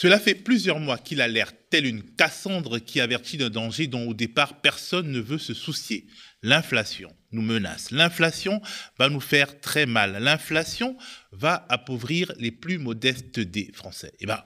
[0.00, 4.06] Cela fait plusieurs mois qu'il a l'air tel une Cassandre qui avertit d'un danger dont
[4.06, 6.06] au départ personne ne veut se soucier.
[6.40, 7.90] L'inflation nous menace.
[7.90, 8.62] L'inflation
[8.96, 10.22] va nous faire très mal.
[10.22, 10.96] L'inflation
[11.32, 14.12] va appauvrir les plus modestes des Français.
[14.20, 14.40] Eh ben,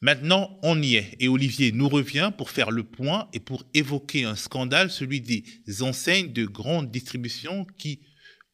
[0.00, 1.14] maintenant, on y est.
[1.20, 5.44] Et Olivier nous revient pour faire le point et pour évoquer un scandale, celui des
[5.82, 8.00] enseignes de grande distribution qui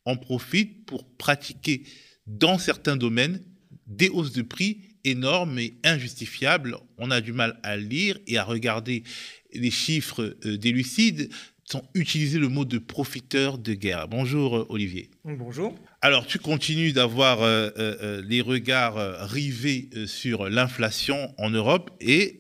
[0.05, 1.85] en profitent pour pratiquer
[2.27, 3.45] dans certains domaines
[3.87, 6.77] des hausses de prix énormes et injustifiables.
[6.99, 9.05] On a du mal à lire et à regarder
[9.55, 11.31] les chiffres euh, des lucides
[11.65, 14.07] sans utiliser le mot de profiteur de guerre.
[14.07, 15.11] Bonjour euh, Olivier.
[15.25, 15.75] Bonjour.
[16.01, 22.39] Alors tu continues d'avoir euh, les regards rivés sur l'inflation en Europe et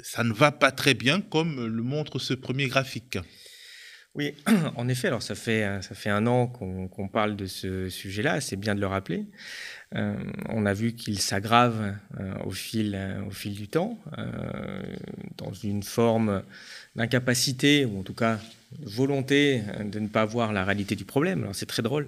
[0.00, 3.18] ça ne va pas très bien comme le montre ce premier graphique.
[4.18, 4.34] Oui,
[4.74, 8.74] en effet, alors ça fait, fait un an qu'on parle de ce sujet-là, c'est bien
[8.74, 9.26] de le rappeler.
[9.94, 10.16] Euh,
[10.48, 13.96] on a vu qu'il s'aggrave euh, au, fil, euh, au fil du temps,
[15.36, 16.42] dans une forme
[16.96, 18.40] d'incapacité, ou en tout cas
[18.82, 21.42] volonté de ne pas voir la réalité du problème.
[21.42, 22.06] Alors c'est très drôle.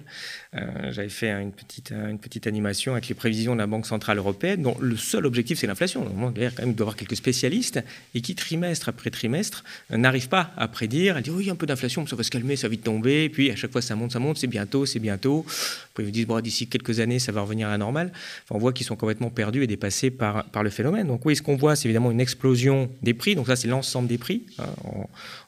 [0.55, 4.19] Euh, j'avais fait une petite, une petite animation avec les prévisions de la Banque Centrale
[4.19, 6.03] Européenne, dont le seul objectif c'est l'inflation.
[6.03, 10.67] Donc, il quand même d'avoir quelques spécialistes et qui, trimestre après trimestre, n'arrivent pas à
[10.67, 11.17] prédire.
[11.17, 13.29] Ils disent oui, un peu d'inflation, ça va se calmer, ça va vite tomber.
[13.29, 15.45] Puis à chaque fois ça monte, ça monte, c'est bientôt, c'est bientôt.
[15.93, 18.11] Puis ils vous disent d'ici quelques années ça va revenir à la normale.
[18.43, 21.07] Enfin, on voit qu'ils sont complètement perdus et dépassés par, par le phénomène.
[21.07, 23.33] Donc oui, ce qu'on voit, c'est évidemment une explosion des prix.
[23.33, 24.65] Donc ça, c'est l'ensemble des prix hein,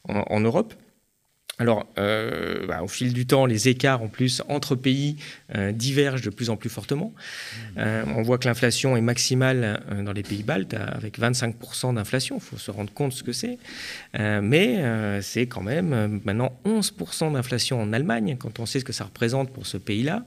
[0.08, 0.74] en Europe.
[1.60, 5.18] Alors, euh, bah, au fil du temps, les écarts en plus entre pays
[5.54, 7.14] euh, divergent de plus en plus fortement.
[7.78, 12.38] Euh, on voit que l'inflation est maximale dans les pays baltes, avec 25% d'inflation.
[12.38, 13.60] Il faut se rendre compte ce que c'est.
[14.16, 19.04] mais c'est quand même maintenant 11% d'inflation en Allemagne, quand on sait ce que ça
[19.04, 20.26] représente pour ce pays-là.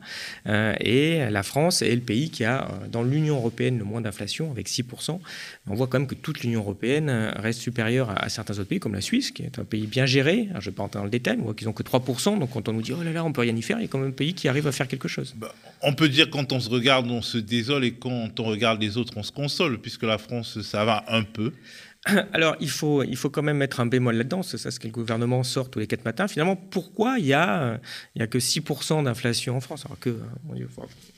[0.80, 4.68] et la France est le pays qui a, dans l'Union européenne, le moins d'inflation, avec
[4.68, 5.18] 6%.
[5.68, 8.94] On voit quand même que toute l'Union européenne reste supérieure à, certains autres pays, comme
[8.94, 10.48] la Suisse, qui est un pays bien géré.
[10.52, 12.38] je ne vais pas le détail, qu'ils n'ont que 3%.
[12.38, 13.84] Donc quand on nous dit, oh là là, on peut rien y faire, il y
[13.84, 15.34] a quand même un pays qui arrive à faire quelque chose.
[15.36, 18.80] Bah, on peut dire quand on se regarde, on se désole, et quand on regarde
[18.80, 21.52] les autres, on se console, puisque la France, ça va un peu.
[22.32, 24.86] Alors, il faut, il faut quand même mettre un bémol là-dedans, c'est ça ce que
[24.86, 26.28] le gouvernement sort tous les quatre matins.
[26.28, 27.80] Finalement, pourquoi il n'y a,
[28.14, 29.84] il y a que 6% d'inflation en France?
[29.86, 30.18] Alors que,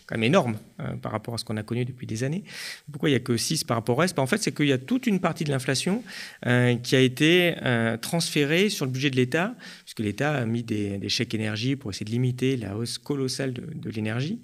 [0.09, 2.43] quand même énorme euh, par rapport à ce qu'on a connu depuis des années.
[2.91, 4.17] Pourquoi il n'y a que 6 par rapport au reste?
[4.17, 6.03] Ben, En fait, c'est qu'il y a toute une partie de l'inflation
[6.47, 9.55] euh, qui a été euh, transférée sur le budget de l'État,
[9.85, 13.63] puisque l'État a mis des, chèques énergie pour essayer de limiter la hausse colossale de,
[13.75, 14.41] de l'énergie.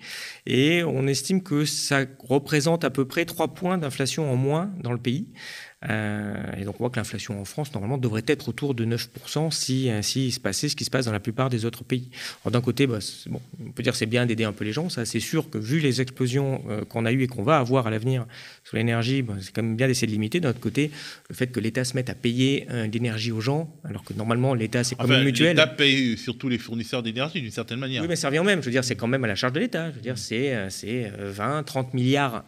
[0.47, 4.93] Et on estime que ça représente à peu près 3 points d'inflation en moins dans
[4.93, 5.29] le pays.
[5.91, 9.51] Euh, et donc on voit que l'inflation en France, normalement, devrait être autour de 9%
[9.51, 12.09] si, euh, si se passait ce qui se passe dans la plupart des autres pays.
[12.51, 15.05] D'un côté, bah, bon, on peut dire c'est bien d'aider un peu les gens, ça
[15.05, 17.91] c'est sûr que vu les explosions euh, qu'on a eues et qu'on va avoir à
[17.91, 18.27] l'avenir
[18.65, 20.41] sur l'énergie, bah, c'est quand même bien d'essayer de limiter.
[20.41, 20.91] D'un autre côté,
[21.29, 24.85] le fait que l'État se mette à payer l'énergie aux gens, alors que normalement l'État
[24.85, 25.57] c'est comme une mutuelle.
[25.57, 28.03] L'État paye surtout les fournisseurs d'énergie d'une certaine manière.
[28.03, 28.61] Oui, mais ça revient au même.
[28.61, 29.91] Je veux dire, c'est quand même à la charge de l'État.
[29.91, 32.45] Je veux dire, c'est 20, 30 milliards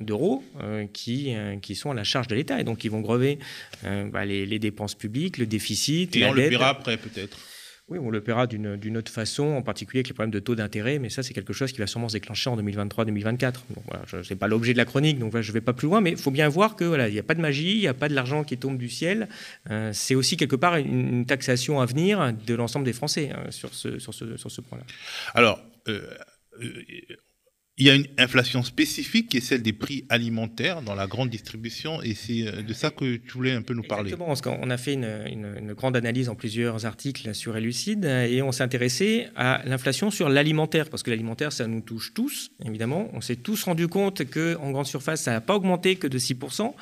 [0.00, 0.42] d'euros
[0.92, 3.38] qui, qui sont à la charge de l'État et donc ils vont grever
[3.84, 6.16] euh, bah, les, dépenses publiques, le déficit.
[6.16, 7.38] Et on le paiera après peut-être.
[7.88, 10.98] Oui, on le paiera d'une autre façon, en particulier avec les problèmes de taux d'intérêt,
[10.98, 13.52] mais ça, c'est quelque chose qui va sûrement se déclencher en 2023-2024.
[13.84, 16.00] voilà, ce n'est pas l'objet de la chronique, donc je ne vais pas plus loin,
[16.00, 17.92] mais il faut bien voir qu'il voilà, n'y a pas de magie, il n'y a
[17.92, 19.28] pas de l'argent qui tombe du ciel.
[19.70, 23.74] Euh, c'est aussi quelque part une, taxation à venir de l'ensemble des Français hein, sur
[23.74, 24.84] ce, sur ce, sur ce point-là.
[25.34, 26.00] Alors, euh,
[27.76, 31.28] il y a une inflation spécifique qui est celle des prix alimentaires dans la grande
[31.28, 34.12] distribution et c'est euh, de ça que tu voulais un peu nous parler.
[34.12, 38.52] Exactement, parce qu'on a fait une, grande analyse en plusieurs articles sur Elucide et on
[38.52, 43.10] s'est intéressé à l'inflation sur l'alimentaire parce que l'alimentaire ça nous touche tous évidemment.
[43.12, 46.74] On s'est tous rendu compte qu'en grande surface ça n'a pas augmenté que de 6%.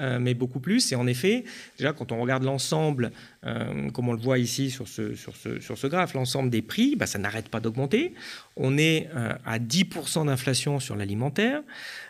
[0.00, 0.92] Euh, mais beaucoup plus.
[0.92, 1.44] Et en effet,
[1.76, 3.10] déjà, quand on regarde l'ensemble,
[3.44, 6.62] euh, comme on le voit ici sur ce, sur ce, sur ce graphe, l'ensemble des
[6.62, 8.14] prix, bah, ça n'arrête pas d'augmenter.
[8.56, 10.37] On est euh, à 10% d'inflation
[10.80, 11.62] sur l'alimentaire,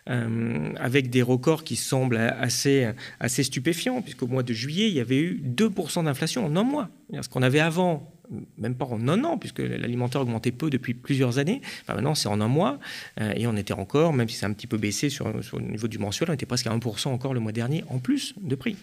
[0.07, 5.19] avec des records qui semblent assez, assez stupéfiants, puisqu'au mois de juillet, il y avait
[5.19, 6.89] eu 2% d'inflation en un mois.
[7.21, 8.11] Ce qu'on avait avant
[8.59, 11.61] même pas en un an, puisque l'alimentaire augmentait peu depuis plusieurs années.
[11.89, 12.79] maintenant, c'est en un mois.
[13.21, 15.89] Euh, et on était encore, même si c'est un petit peu baissé sur, le niveau
[15.89, 18.77] du mensuel, on était presque à 1% encore le mois dernier, en plus de prix.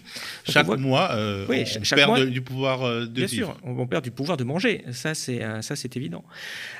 [0.48, 4.38] chaque mois, euh, on perd du pouvoir euh, de Bien sûr, on, perd du pouvoir
[4.38, 4.84] de manger.
[4.92, 6.24] Ça, c'est, ça, c'est évident.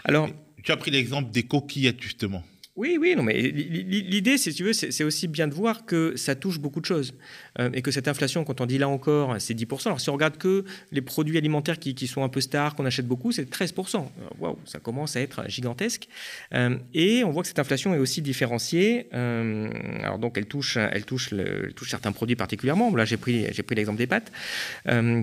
[0.04, 0.30] Alors,
[0.63, 2.44] tu as pris l'exemple des coquillettes, justement.
[2.75, 6.36] Oui, oui, non, mais l'idée, si tu veux, c'est aussi bien de voir que ça
[6.36, 7.13] touche beaucoup de choses.
[7.57, 9.88] Euh, et que cette inflation, quand on dit là encore, c'est 10%.
[9.88, 13.07] Alors si on regarde que les produits alimentaires qui, sont un peu stars, qu'on achète
[13.07, 13.95] beaucoup, c'est 13%.
[13.95, 14.01] Euh,
[14.39, 16.10] waouh, ça commence à être gigantesque.
[16.54, 19.07] Euh, et on voit que cette inflation est aussi différenciée.
[19.13, 22.94] alors donc elle touche, elle touche, le, touche certains produits particulièrement.
[22.94, 24.33] Là, j'ai pris, j'ai pris l'exemple des pâtes.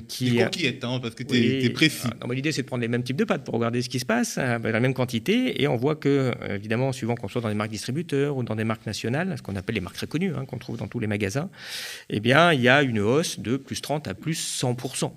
[0.08, 2.08] qui, coquillettes, hein, parce que tu es, précis.
[2.31, 4.37] L'idée, c'est de prendre les mêmes types de pâtes pour regarder ce qui se passe,
[4.37, 5.62] la même quantité.
[5.62, 8.65] Et on voit que, évidemment, suivant qu'on soit dans des marques distributeurs ou dans des
[8.65, 11.06] marques nationales, ce qu'on appelle les marques très connues, hein, qu'on trouve dans tous les
[11.06, 11.50] magasins,
[12.09, 15.12] et bien, il y a une hausse de plus 30 à plus 100%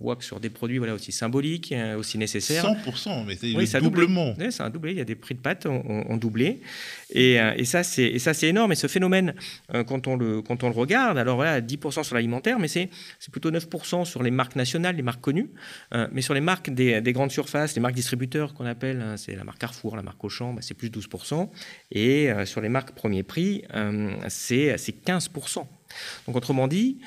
[0.00, 2.64] que sur des produits voilà, aussi symboliques, euh, aussi nécessaires.
[2.64, 4.34] 100%, mais c'est oui, doublement.
[4.38, 4.92] Oui, c'est un doublé.
[4.92, 6.60] Il y a des prix de pâtes ont, doublé.
[7.10, 8.72] Et, euh, et, ça, c'est énorme.
[8.72, 9.34] Et ce phénomène,
[9.74, 12.88] euh, quand, on le, quand on le regarde, alors voilà, 10% sur l'alimentaire, mais c'est
[13.30, 15.50] plutôt 9% sur les marques nationales, les marques connues.
[16.12, 19.36] mais sur les marques des, des, grandes surfaces, les marques distributeurs qu'on appelle, hein, c'est
[19.36, 21.48] la marque Carrefour, la marque Auchan, bah, c'est plus 12%.
[21.92, 23.64] Et sur les marques premier prix,
[24.28, 25.66] c'est 15%.
[26.26, 26.98] Donc autrement dit,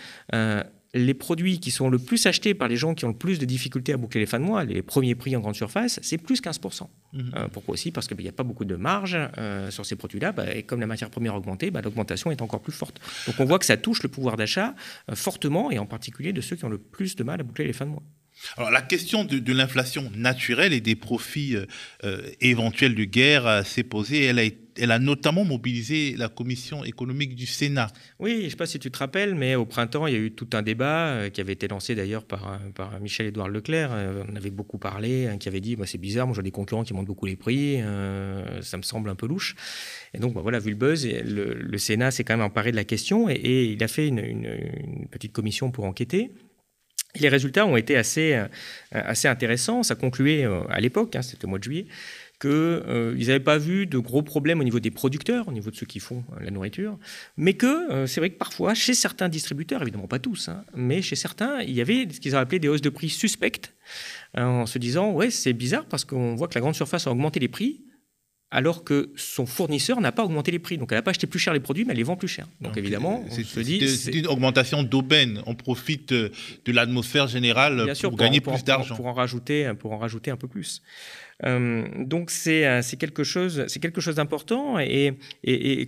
[0.93, 3.45] les produits qui sont le plus achetés par les gens qui ont le plus de
[3.45, 6.41] difficultés à boucler les fins de mois, les premiers prix en grande surface, c'est plus
[6.41, 6.87] 15%.
[7.13, 7.31] Mhm.
[7.35, 7.91] Euh, pourquoi aussi?
[7.91, 10.31] Parce qu'il n'y a pas beaucoup de marge euh, sur ces produits-là.
[10.31, 13.01] Bah, et comme la matière première a augmenté, bah, l'augmentation est encore plus forte.
[13.25, 14.75] Donc on voit que ça touche le pouvoir d'achat
[15.09, 17.65] euh, fortement, et en particulier de ceux qui ont le plus de mal à boucler
[17.65, 18.03] les fins de mois.
[18.57, 21.55] Alors la question de, l'inflation naturelle et des profits
[22.41, 24.25] éventuels de guerre s'est posée.
[24.25, 27.91] Elle a été elle a notamment mobilisé la commission économique du Sénat.
[28.19, 30.19] Oui, je ne sais pas si tu te rappelles, mais au printemps, il y a
[30.19, 33.89] eu tout un débat euh, qui avait été lancé d'ailleurs par, par Michel-Édouard Leclerc.
[33.91, 36.51] Euh, on avait beaucoup parlé, hein, qui avait dit bah, c'est bizarre, moi j'ai des
[36.51, 39.55] concurrents qui montent beaucoup les prix, euh, ça me semble un peu louche.
[40.13, 42.85] Et donc bah, voilà, vu le buzz, le, Sénat s'est quand même emparé de la
[42.85, 44.57] question et, il a fait une,
[45.11, 46.31] petite commission pour enquêter.
[47.19, 48.41] les résultats ont été assez,
[48.91, 49.83] assez intéressants.
[49.83, 51.87] Ça concluait à l'époque, hein, c'était au mois de juillet,
[52.43, 55.77] qu'ils euh, n'avaient pas vu de gros problèmes au niveau des producteurs, au niveau de
[55.77, 56.99] ceux qui font euh, la nourriture,
[57.37, 61.01] mais que euh, c'est vrai que parfois, chez certains distributeurs, évidemment pas tous, hein, mais
[61.01, 63.73] chez certains, il y avait ce qu'ils ont appelé des hausses de prix suspectes,
[64.35, 67.39] en se disant, ouais, c'est bizarre parce qu'on voit que la grande surface a augmenté
[67.39, 67.85] les prix,
[68.51, 70.77] alors que son fournisseur n'a pas augmenté les prix.
[70.77, 72.47] Donc elle n'a pas acheté plus cher les produits, mais elle les vend plus cher.
[72.61, 73.87] Donc, évidemment, on se dit...
[73.87, 75.41] C'est une augmentation d'aubaine.
[75.47, 76.31] On profite de
[76.67, 78.95] l'atmosphère générale pour, gagner plus d'argent.
[78.95, 80.83] Pour, en rajouter, pour en rajouter un peu plus.
[81.45, 85.13] Euh, donc euh, c'est quelque chose, c'est quelque chose d'important et,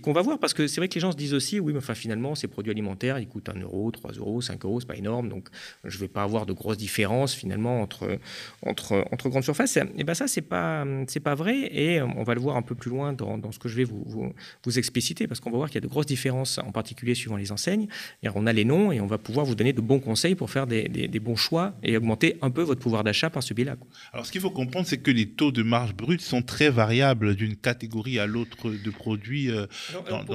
[0.02, 1.80] qu'on va voir parce que c'est vrai que les gens se disent aussi, oui, mais
[1.94, 5.28] finalement ces produits alimentaires, ils coûtent 1 euro, 3 euros, 5 euros, c'est pas énorme,
[5.28, 5.48] donc
[5.84, 8.18] je vais pas avoir de grosses différences finalement entre
[8.62, 9.78] entre grandes surfaces.
[9.96, 12.74] Et ben ça c'est pas c'est pas vrai et on va le voir un peu
[12.74, 14.32] plus loin dans, ce que je vais vous vous,
[14.64, 17.36] vous expliciter parce qu'on va voir qu'il y a de grosses différences en particulier suivant
[17.36, 17.86] les enseignes.
[18.22, 20.50] Et on a les noms et on va pouvoir vous donner de bons conseils pour
[20.50, 23.54] faire des, des, des bons choix et augmenter un peu votre pouvoir d'achat par ce
[23.54, 23.76] biais-là.
[24.12, 27.34] Alors ce qu'il faut comprendre, c'est que les taux de marge brute sont très variables
[27.34, 29.50] d'une catégorie à l'autre de produits.
[29.50, 29.66] Euh,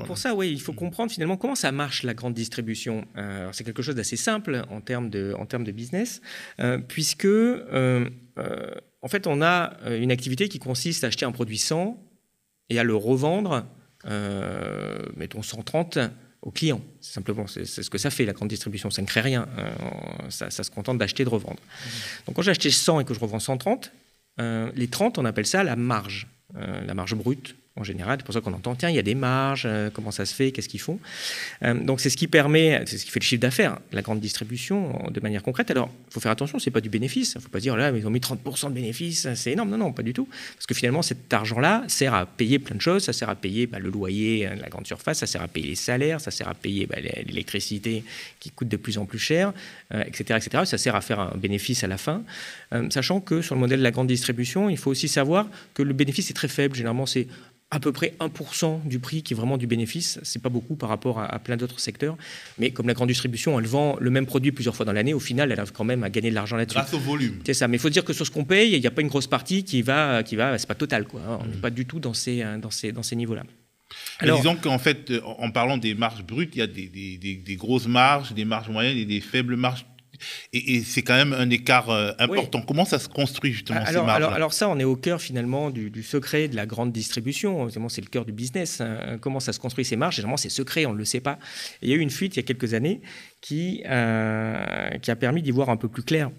[0.05, 3.05] pour, ça, oui, il faut comprendre finalement comment ça marche la grande distribution.
[3.17, 6.21] Euh, c'est quelque chose d'assez simple en termes de, en termes de business,
[6.59, 7.27] euh, puisque
[9.03, 11.97] en fait, on a une activité qui consiste à acheter un produit 100
[12.69, 13.65] et à le revendre,
[15.15, 15.99] mettons 130
[16.41, 16.81] au client.
[17.01, 18.89] Simplement, c'est ce que ça fait, la grande distribution.
[18.89, 19.47] Ça ne crée rien.
[20.29, 21.59] ça, ça, se contente d'acheter, de revendre.
[21.59, 21.89] Mmh.
[22.27, 24.00] Donc, quand j'ai acheté 100 et que je revends 130, euh,
[24.37, 28.17] les 30, on appelle ça la marge, euh, la marge brute en général.
[28.19, 30.35] C'est pour ça qu'on entend, tiens, il y a des marges, euh, comment ça se
[30.35, 30.99] fait, qu'est-ce qu'ils font.
[31.63, 34.19] Euh, donc c'est ce qui permet, c'est ce qui fait le chiffre d'affaires, la grande
[34.19, 35.71] distribution de manière concrète.
[35.71, 37.33] Alors, il faut faire attention, c'est pas du bénéfice.
[37.33, 39.69] Il ne faut pas dire, là, ils ont mis 30% de bénéfice, c'est énorme.
[39.69, 40.27] Non, non, pas du tout.
[40.55, 43.05] Parce que finalement, cet argent-là sert à payer plein de choses.
[43.05, 45.67] Ça sert à payer bah, le loyer de la grande surface, ça sert à payer
[45.67, 48.03] les salaires, ça sert à payer bah, l'électricité
[48.41, 49.53] qui coûte de plus en plus cher,
[49.91, 50.63] etc., euh, etc.
[50.65, 52.23] Ça sert à faire un bénéfice à la fin.
[52.89, 55.93] sachant que sur le modèle de la grande distribution, il faut aussi savoir que le
[55.93, 56.75] bénéfice est très faible.
[56.75, 57.27] Généralement, c'est
[57.71, 60.19] à peu près 1% du prix qui est vraiment du bénéfice.
[60.23, 62.17] C'est pas beaucoup par rapport à, plein d'autres secteurs.
[62.59, 65.19] Mais comme la grande distribution, elle vend le même produit plusieurs fois dans l'année, au
[65.19, 66.77] final, elle arrive quand même à gagner de l'argent là-dessus.
[66.77, 67.39] Grâce au volume.
[67.45, 67.69] C'est ça.
[67.69, 69.27] Mais il faut dire que sur ce qu'on paye, il n'y a pas une grosse
[69.27, 71.21] partie qui va, qui va, c'est pas total, quoi.
[71.21, 71.39] Hein.
[71.41, 71.61] On n'est mmh.
[71.61, 73.43] pas du tout dans ces, dans ces, dans ces niveaux-là.
[74.19, 77.55] Alors, disons qu'en fait, en parlant des marges brutes, il y a des, des, des,
[77.55, 79.85] grosses marges, des marges moyennes et des faibles marges
[80.53, 82.61] et, c'est quand même un écart euh, important.
[82.61, 85.21] Comment ça se construit justement alors, ces marges alors, alors, ça, on est au cœur
[85.21, 87.69] finalement du, secret de la grande distribution.
[87.89, 88.81] c'est le cœur du business.
[88.81, 89.17] Hein.
[89.21, 90.15] Comment ça se construit ces marges?
[90.15, 91.39] Généralement, c'est secret, on ne le sait pas.
[91.81, 93.01] il y a eu une fuite il y a quelques années
[93.41, 96.29] qui, euh, qui a permis d'y voir un peu plus clair.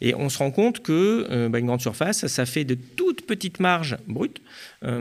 [0.00, 3.26] Et on se rend compte que euh, bah, une grande surface, ça fait de toutes
[3.26, 4.40] petites marges brutes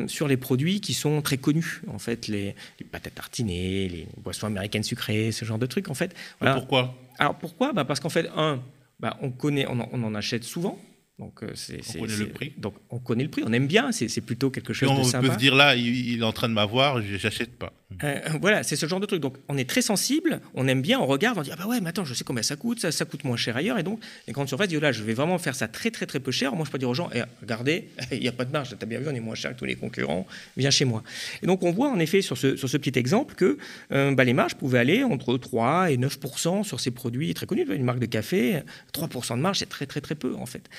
[0.08, 1.82] sur les produits qui sont très connus.
[1.88, 2.56] En fait, les,
[2.92, 5.90] pâtes à tartiner, les boissons américaines sucrées, ce genre de trucs.
[5.90, 6.96] En fait, Pourquoi?
[7.18, 7.74] Alors pourquoi?
[7.74, 8.62] Bah Parce qu'en fait, un,
[9.00, 10.78] bah on connaît, on en, achète souvent.
[11.18, 11.54] Donc, euh,
[11.96, 12.54] on connaît le prix.
[12.58, 13.44] Donc, on connaît le prix.
[13.46, 13.94] On aime bien.
[13.94, 15.26] C'est, plutôt quelque chose on de sympa.
[15.26, 17.72] On peut se dire là, il, est en train de m'avoir, j'achète pas.
[18.04, 19.22] Euh, voilà, c'est ce genre de truc.
[19.22, 20.42] Donc, on est très sensible.
[20.56, 21.00] On aime bien.
[21.00, 21.38] On regarde.
[21.38, 22.82] On dit ah bah ouais, mais attends, je sais combien ça coûte.
[22.82, 23.80] Ça, ça coûte moins cher ailleurs.
[23.80, 26.06] Et donc, les grandes surfaces disent oh là, je vais vraiment faire ça très très
[26.06, 26.54] très peu cher.
[26.54, 28.76] Moi, je peux dire aux gens, eh, regardez, il n'y a pas de marge.
[28.78, 30.28] T'as bien vu, on est moins cher que tous les concurrents.
[30.58, 31.02] Viens chez moi.
[31.42, 33.58] Et donc, on voit en effet sur ce, sur ce petit exemple que
[33.94, 37.66] euh, bah, les marges pouvaient aller entre 3 et 9% sur ces produits très connus.
[37.70, 40.70] Une marque de café, 3% de marge, c'est très très très peu en fait.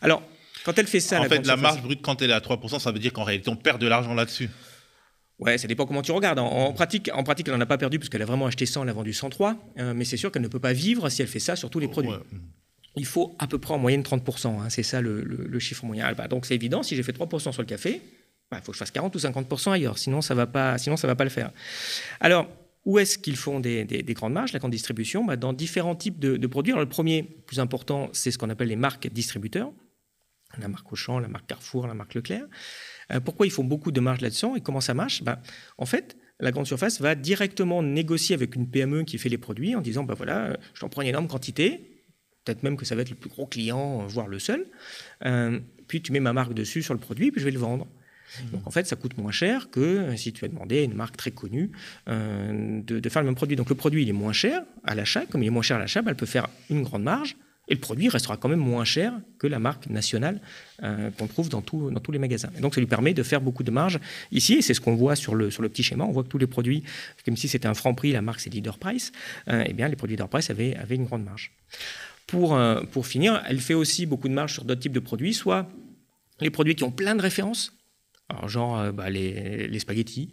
[0.00, 0.22] Alors
[0.66, 2.90] quand elle fait ça, en fait, la marge brute, quand elle est à 3%, ça
[2.90, 4.50] veut dire qu'en réalité, on perd de l'argent là-dessus.
[5.38, 6.40] Ouais, ça dépend comment tu regardes.
[6.40, 8.82] En, pratique, en pratique, elle n'en a pas perdu parce qu'elle a vraiment acheté 100,
[8.82, 9.56] elle a vendu 103.
[9.78, 11.78] Euh, mais c'est sûr qu'elle ne peut pas vivre si elle fait ça sur tous
[11.78, 12.10] les produits.
[12.96, 14.46] Il faut à peu près en moyenne 30%.
[14.46, 16.12] Hein, c'est ça le, chiffre moyen.
[16.14, 18.02] Bah, donc c'est évident, si j'ai fait 3% sur le café,
[18.50, 19.98] bah, il faut que je fasse 40 ou 50% ailleurs.
[19.98, 21.52] Sinon, ça ne va, pas, sinon, ça va pas le faire.
[22.18, 22.48] Alors,
[22.86, 26.46] où est-ce qu'ils font des, grandes marges, la grande distribution bah, Dans différents types de,
[26.46, 26.72] produits.
[26.72, 29.72] Le premier, plus important, c'est ce qu'on appelle les marques distributeurs
[30.58, 32.46] la marque Auchan, la marque Carrefour, la marque Leclerc.
[33.12, 35.22] Euh, pourquoi ils font beaucoup de marge là-dessus et comment ça marche?
[35.22, 35.38] Ben,
[35.76, 39.74] En fait, la grande surface va directement négocier avec une PME qui fait les produits
[39.74, 42.02] en disant, ben voilà, euh, je t'en prends une énorme quantité,
[42.44, 44.66] peut-être même que ça va être le plus gros client, euh, voire le seul,
[45.88, 47.86] puis tu mets ma marque dessus sur le produit, puis je vais le vendre.
[48.26, 48.50] Mmh.
[48.52, 51.16] Donc en fait, ça coûte moins cher que si tu as demandé à une marque
[51.16, 51.70] très connue
[52.06, 53.56] de, faire le même produit.
[53.56, 55.26] Donc le produit, il est moins cher à l'achat.
[55.26, 57.36] Comme il est moins cher à l'achat, ben, elle peut faire une grande marge
[57.68, 60.40] et le produit restera quand même moins cher que la marque nationale
[60.82, 62.50] euh, qu'on trouve dans, tous les magasins.
[62.56, 63.98] Et donc, ça lui permet de faire beaucoup de marge
[64.30, 64.54] ici.
[64.54, 66.04] Et c'est ce qu'on voit sur le, petit schéma.
[66.04, 66.84] On voit que tous les produits,
[67.24, 69.12] comme si c'était un franc prix, la marque c'est Leader Price,
[69.48, 71.52] euh, eh bien, les produits Leader Price avaient, une grande marge.
[72.26, 75.34] Pour, euh, pour finir, elle fait aussi beaucoup de marge sur d'autres types de produits,
[75.34, 75.68] soit
[76.40, 77.75] les produits qui ont plein de références,
[78.28, 80.30] alors genre bah, les, les spaghettis.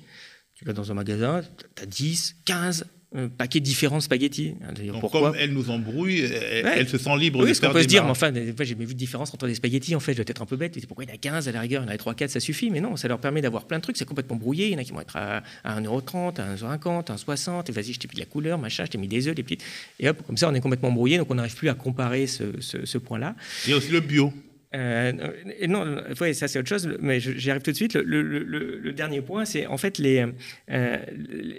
[0.55, 1.41] Tu vas dans un magasin,
[1.75, 2.85] tu as 10, 15
[3.15, 4.55] un paquet de différents spaghettis.
[4.87, 7.83] Donc pourquoi comme elle nous embrouille, elle, se sent libre oui, de faire qu'on peut
[7.83, 10.25] se dire, mais enfin, j'ai vu de différence entre des spaghettis, en fait, je dois
[10.27, 10.75] être un peu bête.
[10.87, 12.31] Pourquoi il y en a 15 à la rigueur, il y en a 3, 4,
[12.31, 12.69] ça suffit.
[12.71, 14.67] Mais non, ça leur permet d'avoir plein de trucs, c'est complètement brouillé.
[14.67, 17.93] Il y en a qui vont être à, 1,30€, à 1,50€, à 1,60€, et vas-y,
[17.93, 19.63] je t'ai mis de la couleur, machin, je t'ai mis des œufs, des petites.
[19.99, 22.43] Et hop, comme ça, on est complètement brouillé, donc on n'arrive plus à comparer ce,
[22.61, 23.35] ce point-là.
[23.65, 24.33] Il y a aussi le bio.
[24.75, 25.11] Euh,
[25.67, 26.03] non,
[26.33, 27.95] ça c'est autre chose, mais j'y arrive tout de suite.
[27.95, 30.31] Le, dernier point, c'est en fait euh,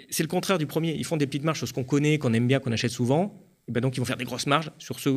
[0.09, 0.93] c'est le contraire du premier.
[0.93, 3.41] Ils font des petites marges sur ce qu'on connaît, qu'on aime bien, qu'on achète souvent.
[3.67, 5.09] Et ben donc ils vont faire des grosses marges sur ce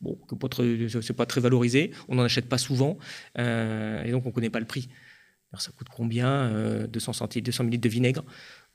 [0.00, 1.90] bon que c'est pas très valorisé.
[2.08, 2.98] On n'en achète pas souvent,
[3.38, 4.88] euh, et donc on connaît pas le prix.
[5.52, 8.24] Alors ça coûte combien 200 centilitres, 200 ml de vinaigre?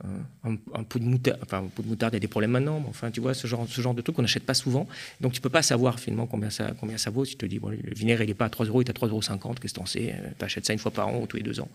[0.03, 3.21] Un, un, un pot de moutarde, il y a des problèmes maintenant, mais enfin tu
[3.21, 4.87] vois ce genre, de truc qu'on n'achète pas souvent,
[5.21, 6.73] donc tu peux pas savoir finalement combien ça,
[7.11, 7.25] vaut.
[7.25, 8.89] Si tu te dis bon, le vinaigre il est pas à 3 euros, il est
[8.89, 11.21] à 3,50 euros, qu'est-ce que t'en sais euh, Tu achètes ça une fois par an
[11.21, 11.69] ou tous les deux ans.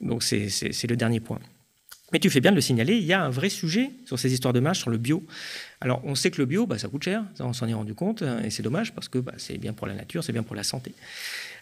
[0.00, 1.38] Donc c'est le dernier point.
[2.12, 4.32] Mais tu fais bien de le signaler, il y a un vrai sujet sur ces
[4.32, 5.24] histoires de marge, sur le bio.
[5.80, 8.22] Alors, on sait que le bio, bah, ça coûte cher, on s'en est rendu compte,
[8.44, 10.62] et c'est dommage parce que bah, c'est bien pour la nature, c'est bien pour la
[10.62, 10.92] santé.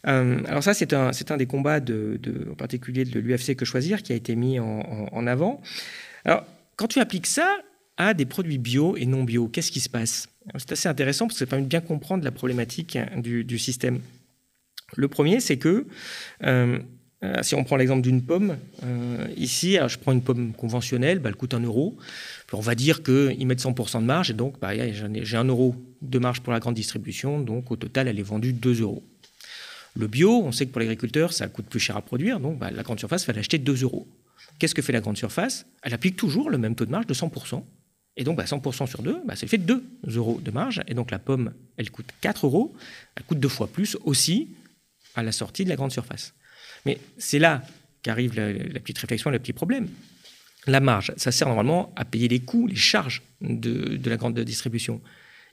[0.06, 4.12] Euh, alors ça, c'est un, un, des combats, en particulier de l'UFC Que Choisir, qui
[4.12, 5.60] a été mis en, avant.
[6.24, 6.44] Alors,
[6.76, 7.58] quand tu appliques ça
[7.96, 10.28] à des produits bio et non bio, qu'est-ce qui se passe?
[10.56, 14.00] C'est assez intéressant parce que ça permet de bien comprendre la problématique du, système.
[14.96, 15.86] Le premier, c'est que
[16.42, 16.78] euh,
[17.42, 21.36] si on prend l'exemple d'une pomme, euh, ici, je prends une pomme conventionnelle, bah, elle
[21.36, 21.98] coûte 1 euro.
[22.52, 26.18] on va dire qu'ils mettent 100% de marge, et donc bah, j'ai 1 euro de
[26.18, 29.04] marge pour la grande distribution, donc au total, elle est vendue 2 euros.
[29.94, 32.70] Le bio, on sait que pour l'agriculteur, ça coûte plus cher à produire, donc bah,
[32.70, 34.08] la grande surface va l'acheter 2 euros.
[34.58, 35.66] Qu'est-ce que fait la grande surface?
[35.82, 37.64] Elle applique toujours le même taux de marge de 100%.
[38.16, 40.82] Et donc, 100% sur 2, ça fait 2 euros de marge.
[40.88, 42.74] Et donc, la pomme, elle coûte 4 euros.
[43.16, 44.48] Elle coûte deux fois plus aussi
[45.14, 46.34] à la sortie de la grande surface.
[46.84, 47.62] Mais c'est là
[48.02, 49.88] qu'arrive la, petite réflexion, le petit problème.
[50.66, 55.00] La marge, ça sert normalement à payer les coûts, les charges de, la grande distribution.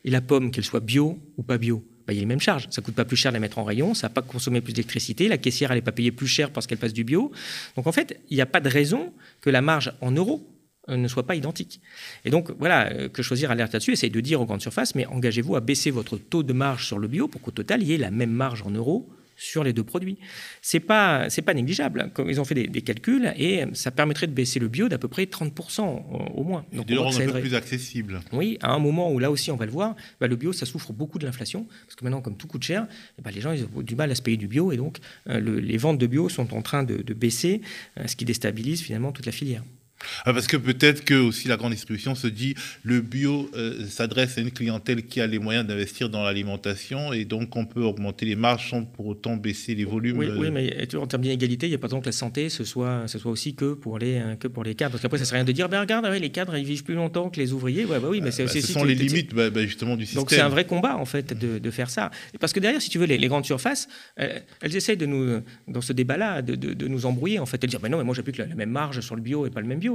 [0.04, 2.68] Et la pomme, qu'elle soit bio ou pas bio, a les mêmes charges.
[2.70, 4.74] Ça coûte pas plus cher de la mettre en rayon, ça va pas consommer plus
[4.74, 7.32] d'électricité, la caissière, elle n'est pas payée plus cher parce qu'elle passe du bio.
[7.76, 10.48] Donc en fait, il n'y a pas de raison que la marge en euros
[10.90, 11.82] euh, ne soit pas identique.
[12.24, 15.06] Et donc, voilà, euh, que choisir alerte là-dessus, essaye de dire aux grandes surfaces, mais
[15.06, 17.94] engagez-vous à baisser votre taux de marge sur le bio pour qu'au total, il y
[17.94, 20.18] ait la même marge en euros sur les deux produits.
[20.62, 22.12] C'est pas c'est pas négligeable.
[22.28, 25.26] Ils ont fait des, calculs et ça permettrait de baisser le bio d'à peu près
[25.26, 25.82] 30%
[26.34, 26.66] au moins.
[26.74, 28.20] Donc, de le rendre un peu plus accessible.
[28.34, 30.66] Oui, à un moment où là aussi on va le voir, bah, le bio ça
[30.66, 33.52] souffre beaucoup de l'inflation parce que maintenant comme tout coûte cher, eh ben, les gens
[33.52, 34.98] ils ont du mal à se payer du bio et donc
[35.30, 37.62] euh, les ventes de bio sont en train de, baisser,
[38.00, 39.64] euh, ce qui déstabilise finalement toute la filière.
[40.26, 44.38] Ah, parce que peut-être que aussi la grande distribution se dit le bio euh, s'adresse
[44.38, 48.26] à une clientèle qui a les moyens d'investir dans l'alimentation et donc on peut augmenter
[48.26, 50.18] les marges sans pour autant baisser les volumes.
[50.18, 52.64] Oui, oui mais en termes d'inégalité, il n'y a pas tant que la santé ce
[52.64, 54.92] soit, ce soit aussi que pour les, euh, que pour les cadres.
[54.92, 56.96] Parce qu'après, ça ne serait rien de dire, ben regarde, les cadres, ils vivent plus
[56.96, 57.86] longtemps que les ouvriers.
[57.86, 58.52] Ouais, bah oui, mais c'est bah.
[58.52, 60.22] Ce sont les limites bah, bah, justement du système.
[60.22, 62.12] Donc c'est un vrai combat en fait de, de, faire ça.
[62.40, 65.94] Parce que derrière, si tu veux, les, grandes surfaces, elles, essayent de nous, dans ce
[65.94, 68.46] débat-là, de, de, nous embrouiller en fait, de dire, ben non, mais moi j'applique la,
[68.46, 69.87] la même marge sur le bio et pas le même bio.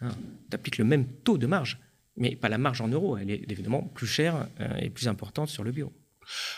[0.00, 0.10] Hein,
[0.50, 1.78] tu appliques le même taux de marge,
[2.16, 3.16] mais pas la marge en euros.
[3.16, 5.92] Elle est évidemment plus chère euh, et plus importante sur le bio.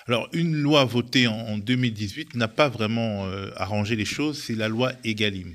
[0.07, 4.69] Alors, une loi votée en, 2018 n'a pas vraiment euh, arrangé les choses, c'est la
[4.69, 5.55] loi Egalim.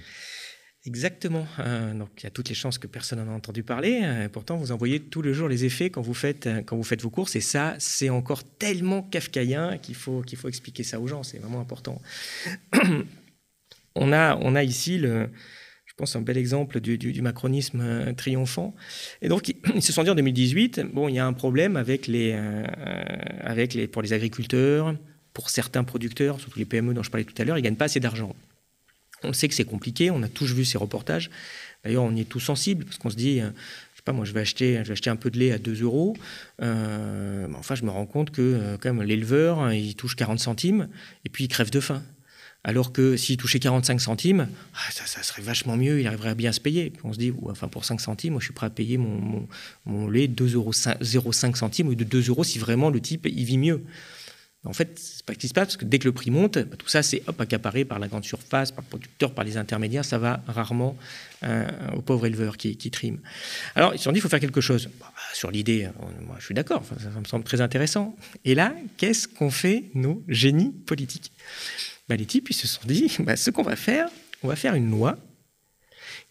[0.86, 1.48] Exactement.
[1.60, 4.28] Euh, donc, il y a toutes les chances que personne n'en a entendu parler.
[4.32, 7.10] pourtant, vous envoyez tous les jours les effets quand vous faites, quand vous faites vos
[7.10, 7.36] courses.
[7.36, 11.24] Et ça, c'est encore tellement kafkaïen qu'il faut, qu'il faut expliquer ça aux gens.
[11.24, 12.02] C'est vraiment important.
[13.96, 15.30] on, a, on a ici le,
[15.98, 18.76] pense, un bel exemple du, macronisme euh, triomphant.
[19.22, 22.66] Et donc, ils se sont dit en 2018, bon, il y a un problème euh,
[23.42, 24.96] avec les, pour les agriculteurs,
[25.34, 27.76] pour certains producteurs, surtout les PME dont je parlais tout à l'heure, ils ne gagnent
[27.76, 28.36] pas assez d'argent.
[29.24, 31.32] On sait que c'est compliqué, on a tous vu ces reportages.
[31.84, 33.50] D'ailleurs, on est tous sensibles, parce qu'on se dit, euh,
[34.04, 36.16] pas, moi, je vais acheter, je vais acheter un peu de lait à 2 euros.
[36.60, 40.90] enfin, je me rends compte que, quand même, l'éleveur, il touche 40 centimes,
[41.26, 42.04] et puis il crève de faim.
[42.68, 46.52] Alors que s'il touchait 45 centimes, ah, ça, serait vachement mieux, il arriverait à bien
[46.52, 46.94] se payer.
[47.04, 50.28] on se dit, enfin pour 5 centimes, moi je suis prêt à payer mon, lait
[50.28, 53.84] 2,05 centimes ou de 2 euros si vraiment le type il vit mieux.
[54.64, 56.58] En fait, c'est pas ce qui se passe, parce que dès que le prix monte,
[56.58, 59.58] bah, tout ça c'est hop, accaparé par la grande surface, par le producteur, par les
[59.58, 60.98] intermédiaires, ça va rarement
[61.44, 63.20] euh, aux pauvres éleveurs qui, qui triment.
[63.76, 64.90] Alors ils se sont dit, il faut faire quelque chose.
[65.00, 65.88] Bah, sur l'idée,
[66.26, 68.16] moi je suis d'accord, ça me semble très intéressant.
[68.44, 71.32] Et là, qu'est-ce qu'on fait, nos génies politiques?
[72.08, 74.10] Bah, les types se sont dit, bah, ce qu'on va faire,
[74.44, 75.18] on va faire une loi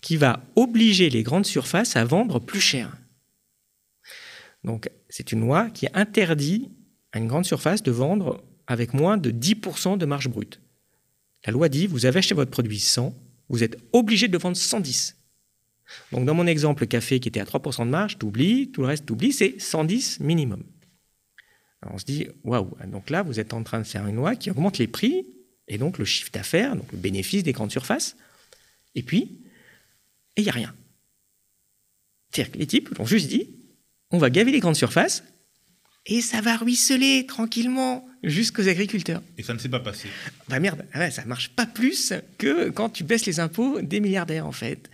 [0.01, 2.97] qui va obliger les grandes surfaces à vendre plus cher.
[4.63, 6.71] Donc c'est une loi qui interdit
[7.13, 10.61] à une grande surface de vendre avec moins de 10% de marge brute.
[11.47, 13.15] La loi dit, vous avez acheté votre produit 100,
[13.51, 15.17] vous êtes obligé de le vendre 110.
[16.13, 18.81] Donc dans mon exemple, le café qui était à 3% de marge, tu oublies, tout
[18.81, 20.63] le reste tu oublies, c'est 110 minimum.
[21.87, 24.51] On se dit, waouh, donc là vous êtes en train de faire une loi qui
[24.51, 25.27] augmente les prix
[25.69, 28.17] et donc le chiffre d'affaires, donc le bénéfice des grandes surfaces.
[28.95, 29.41] Et puis,
[30.37, 30.75] il n'y a rien.
[32.31, 33.55] C'est-à-dire que les types ont juste dit,
[34.11, 35.25] on va gaver les grandes surfaces,
[36.07, 39.23] et ça va ruisseler tranquillement jusqu'aux agriculteurs.
[39.39, 40.09] Et ça ne s'est pas passé.
[40.49, 44.47] Bah merde, ah ça marche pas plus que quand tu baisses les impôts des milliardaires,
[44.47, 44.91] en fait.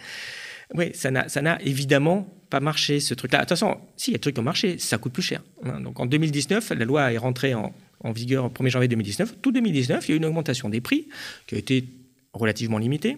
[0.75, 3.41] Oui, ça n'a évidemment pas marché, ce truc-là.
[3.41, 5.43] Attention, si, il y a des trucs qui ont marché, ça coûte plus cher.
[5.65, 5.81] Hein.
[5.81, 9.37] Donc en 2019, la loi est rentrée en, en vigueur au 1er janvier 2019.
[9.43, 11.09] Tout 2019, il y a eu une augmentation des prix
[11.47, 11.85] qui a été
[12.33, 13.17] relativement limitée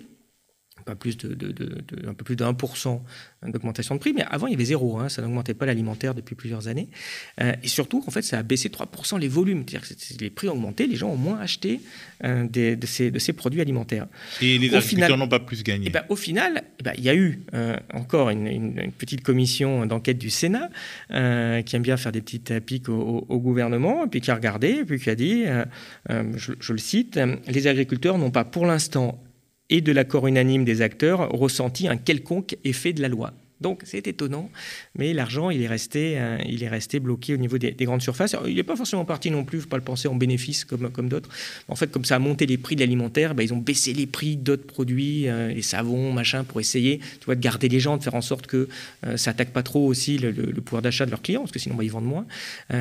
[0.83, 1.33] pas plus de,
[2.07, 3.01] un peu plus de 1%
[3.47, 6.35] d'augmentation de prix, mais avant il y avait zéro, hein, ça n'augmentait pas l'alimentaire depuis
[6.35, 6.89] plusieurs années.
[7.41, 10.49] Euh, et surtout, en fait, ça a baissé 3% les volumes, c'est-à-dire que les prix
[10.49, 11.81] ont augmenté, les gens ont moins acheté
[12.25, 14.07] euh, de, ces, de, ces, produits alimentaires.
[14.41, 15.87] Et les agriculteurs n'ont pas plus gagné.
[15.87, 19.23] Et eh ben, au final, eh ben, il y a eu euh, encore une, petite
[19.23, 20.69] commission d'enquête du Sénat
[21.09, 24.85] qui aime bien faire des petites piques au, gouvernement, et puis qui a regardé, et
[24.85, 25.45] puis qui a dit,
[26.09, 27.19] je, je le cite,
[27.49, 29.23] les agriculteurs n'ont pas pour l'instant
[29.73, 33.33] et de l'accord unanime des acteurs ressenti un quelconque effet de la loi.
[33.63, 34.51] Donc c'est étonnant,
[34.97, 38.37] mais l'argent, il, est resté, euh, il est resté bloqué au niveau des, grandes surfaces.
[38.47, 40.65] il n'est pas forcément parti non plus, il ne faut pas le penser en bénéfice
[40.65, 41.29] comme, comme d'autres.
[41.69, 44.07] En fait, comme ça a monté les prix de l'alimentaire, bah, ils ont baissé les
[44.07, 47.97] prix d'autres produits, euh, les savons, machin, pour essayer tu vois, de garder les gens,
[47.97, 48.69] de faire en sorte que
[49.07, 51.77] euh, ça attaque pas trop aussi le, pouvoir d'achat de leurs clients, parce que sinon
[51.77, 52.27] bah, ils vendent moins.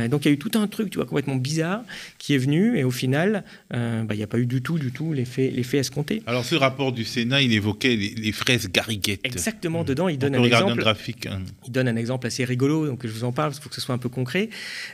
[0.09, 1.83] donc il y a eu tout un truc tu vois, complètement bizarre
[2.17, 4.91] qui est venu, et au final, bah, il n'y a pas eu du tout, du
[4.91, 6.23] tout l'effet escompté.
[6.25, 9.21] Alors ce rapport du Sénat, il évoquait les, fraises gariguettes.
[9.23, 11.25] Exactement, dedans, il donne un exemple graphique.
[11.25, 11.41] Hein.
[11.65, 13.81] Il donne un exemple assez rigolo, donc je vous en parle, qu'il faut que ce
[13.81, 14.49] soit un peu concret.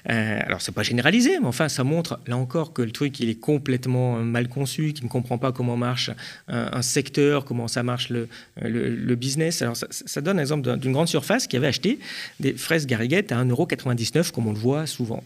[0.10, 3.30] Euh, alors, c'est pas généralisé, mais enfin, ça montre, là encore, que le truc, il
[3.30, 6.12] est complètement mal conçu, qu'il ne comprend pas comment marche
[6.48, 8.28] un, secteur, comment ça marche le,
[8.62, 9.62] le, business.
[9.62, 12.00] Alors, ça, ça donne l'exemple d'une grande surface qui avait acheté
[12.40, 15.24] des fraises gariguettes à 1,99€, comme on le voit souvent.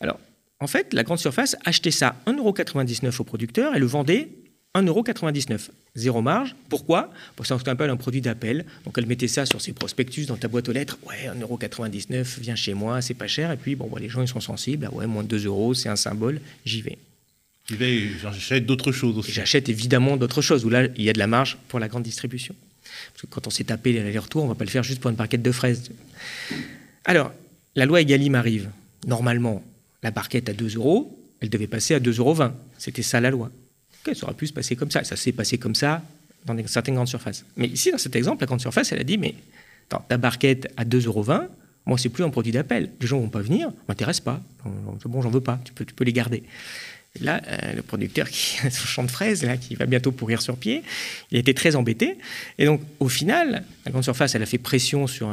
[0.00, 0.18] Alors,
[0.60, 4.28] en fait, la grande surface achetait ça 1,99€ au producteur et le vendait
[4.74, 5.70] 1,99€.
[5.94, 6.56] Zéro marge.
[6.68, 7.10] Pourquoi?
[7.36, 8.64] Parce que c'est ce qu'on appelle un produit d'appel.
[8.84, 10.98] Donc elle mettait ça sur ses prospectus dans ta boîte aux lettres.
[11.06, 13.52] Ouais, 1,99€, viens chez moi, c'est pas cher.
[13.52, 14.88] Et puis, bon, les gens, ils sont sensibles.
[14.90, 16.98] Ah ouais, moins de 2 euros, c'est un symbole, j'y vais.
[17.68, 19.32] J'y vais, j'achète d'autres choses aussi.
[19.32, 22.02] J'achète évidemment d'autres choses, où là, il y a de la marge pour la grande
[22.02, 22.54] distribution.
[23.12, 25.00] Parce que quand on s'est tapé les retours on ne va pas le faire juste
[25.00, 25.90] pour une barquette de fraises.
[27.04, 27.32] Alors,
[27.74, 28.68] la loi Egalim arrive.
[29.06, 29.64] Normalement,
[30.02, 32.36] la barquette à 2 euros, elle devait passer à 2,20 euros.
[32.76, 33.50] C'était ça la loi
[34.12, 35.04] ça aurait pu se passer comme ça.
[35.04, 36.02] Ça s'est passé comme ça
[36.44, 37.44] dans certaines grandes surfaces.
[37.56, 39.34] Mais ici, dans cet exemple, la grande surface, elle a dit, mais
[39.88, 41.24] ta barquette à 2,20 euros,
[41.86, 42.90] moi, c'est plus un produit d'appel.
[43.00, 44.40] Les gens vont pas venir, m'intéresse pas.
[44.64, 45.60] Bon, j'en veux pas.
[45.64, 46.42] Tu peux, les garder.
[47.20, 50.40] là, euh, le producteur qui a son champ de fraises, là, qui va bientôt pourrir
[50.40, 50.82] sur pied,
[51.30, 52.16] il était très embêté.
[52.58, 55.30] Et donc, au final, la grande surface, elle a fait pression sur,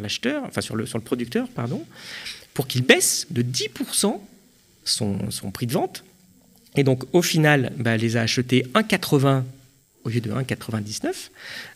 [0.00, 1.84] l'acheteur, enfin sur le, producteur, pardon,
[2.54, 4.20] pour qu'il baisse de 10%
[4.84, 6.04] son, son, prix de vente.
[6.76, 9.42] Et donc, au final, bah, elle les a achetés 1,80
[10.04, 11.30] au lieu de 1,99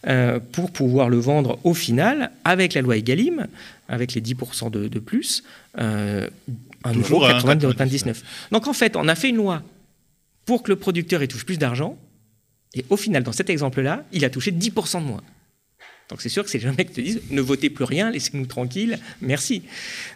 [0.06, 3.46] euh, pour pouvoir le vendre au final avec la loi Egalim,
[3.88, 5.44] avec les 10% de, de, plus,
[5.78, 6.28] euh,
[6.84, 8.16] 1,99
[8.50, 9.62] Donc en fait, on a fait une loi
[10.44, 11.96] pour que le producteur il touche plus d'argent,
[12.74, 15.22] et au final, dans cet exemple-là, il a touché 10% de moins.
[16.08, 18.98] Donc c'est sûr que c'est jamais que te disent ne votez plus rien, laissez-nous tranquilles,
[19.20, 19.60] merci.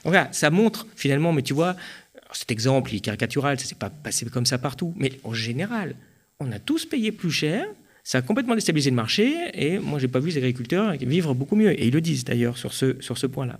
[0.05, 1.77] Donc voilà, ça montre finalement, mais tu vois,
[2.33, 5.95] cet exemple il est caricatural, ça s'est pas passé comme ça partout, mais en général,
[6.39, 7.67] on a tous payé plus cher
[8.03, 11.57] ça a complètement déstabilisé le marché et moi, j'ai pas vu les agriculteurs vivre beaucoup
[11.57, 11.79] mieux.
[11.81, 13.59] Et ils le disent d'ailleurs sur ce, sur ce point-là.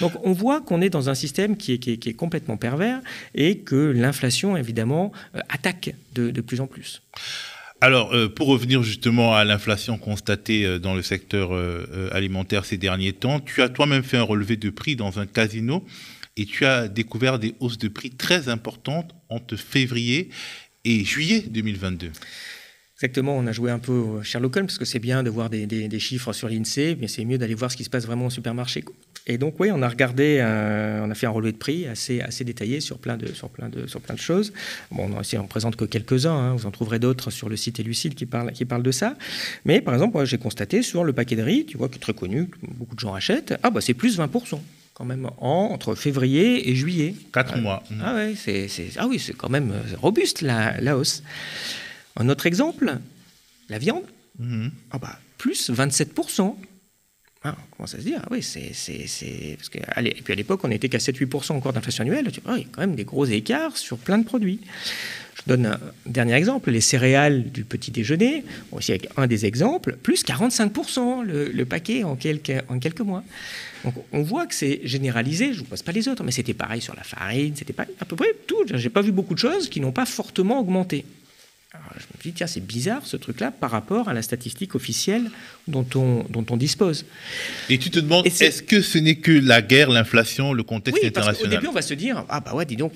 [0.00, 3.00] Donc on voit qu'on est dans un système qui est, qui est, complètement pervers
[3.34, 7.02] et que l'inflation, évidemment, euh, attaque de, de, plus en plus.
[7.80, 11.50] Alors, euh, pour revenir justement à l'inflation constatée euh, dans le secteur
[12.12, 15.84] alimentaire ces derniers temps, tu as toi-même fait un relevé de prix dans un casino
[16.40, 20.30] et tu as découvert des hausses de prix très importantes entre février
[20.86, 22.10] et juillet 2022.
[22.96, 25.98] Exactement, on a joué un peu Sherlock Holmes parce que c'est bien de voir des,
[25.98, 28.82] chiffres sur l'INSEE, mais c'est mieux d'aller voir ce qui se passe vraiment au supermarché.
[29.26, 32.22] Et donc oui, on a regardé, euh, on a fait un relevé de prix assez,
[32.22, 34.54] assez détaillé sur plein de, sur plein de, sur plein de choses.
[34.90, 36.54] Bon, on ne présente que quelques-uns, hein.
[36.54, 39.14] vous en trouverez d'autres sur le site Elucide qui parle, qui parle de ça.
[39.66, 42.14] Mais par exemple, j'ai constaté sur le paquet de riz, tu vois, qui est très
[42.14, 44.58] connu, beaucoup de gens achètent, ah bah c'est plus 20%
[45.00, 47.14] quand même entre février et juillet.
[47.32, 47.82] Quatre mois.
[48.04, 51.22] Ah, ouais, c'est, ah oui, c'est quand même robuste la, la hausse.
[52.16, 52.98] Un autre exemple,
[53.70, 54.02] la viande.
[54.38, 54.70] Mhm.
[54.90, 56.54] Ah bah, plus 27%.
[57.42, 58.72] Ah, on commence à se dire, ah oui, c'est.
[58.92, 59.56] Et
[60.22, 62.30] puis à l'époque, on était qu'à 7-8% encore d'inflation annuelle.
[62.44, 64.60] Ah, il y a quand même des gros écarts sur plein de produits.
[65.36, 69.96] Je donne un dernier exemple, les céréales du petit déjeuner, aussi avec un des exemples,
[69.96, 73.24] plus 45% le, paquet en quelques, en quelques mois.
[73.84, 76.52] Donc on voit que c'est généralisé, je ne vous passe pas les autres, mais c'était
[76.52, 78.64] pareil sur la farine, c'était à peu près tout.
[78.74, 81.06] J'ai pas vu beaucoup de choses qui n'ont pas fortement augmenté.
[81.72, 85.30] Alors, je me dis, tiens, c'est bizarre ce truc-là par rapport à la statistique officielle
[85.68, 87.06] dont on, dont on dispose.
[87.68, 91.08] Et tu te demandes, est-ce que ce n'est que la guerre, l'inflation, le contexte oui,
[91.08, 92.94] international Au début, on va se dire, ah bah ouais, dis donc,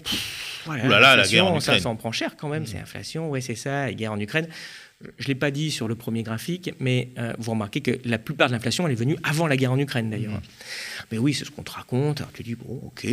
[0.64, 1.76] voilà, la guerre en Ukraine.
[1.76, 4.48] ça s'en prend cher quand même, c'est inflation, ouais, c'est ça, guerre en Ukraine.
[5.18, 8.18] Je ne l'ai pas dit sur le premier graphique, mais euh, vous remarquez que la
[8.18, 10.32] plupart de l'inflation, elle est venue avant la guerre en Ukraine d'ailleurs.
[10.32, 10.42] Mmh.
[11.12, 12.20] Mais oui, c'est ce qu'on te raconte.
[12.20, 13.06] Alors tu dis, bon, ok,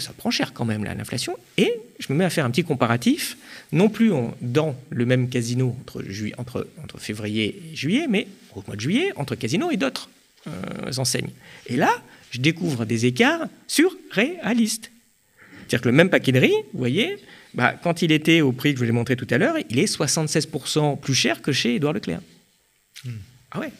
[0.00, 1.36] ça prend cher quand même, l'inflation.
[1.56, 3.36] Et je me mets à faire un petit comparatif,
[3.72, 6.02] non plus dans le même casino entre,
[6.38, 10.08] entre, entre, février et juillet, mais au mois de juillet, entre casino et d'autres
[10.46, 11.30] euh, enseignes.
[11.66, 11.90] Et là,
[12.30, 14.90] je découvre des écarts surréalistes.
[15.64, 17.16] C'est-à-dire que le même paquet de riz, vous voyez,
[17.54, 19.78] bah, quand il était au prix que je vous ai montré tout à l'heure, il
[19.78, 22.20] est 76% plus cher que chez Édouard Leclerc.
[23.04, 23.10] Hmm.
[23.52, 23.70] Ah ouais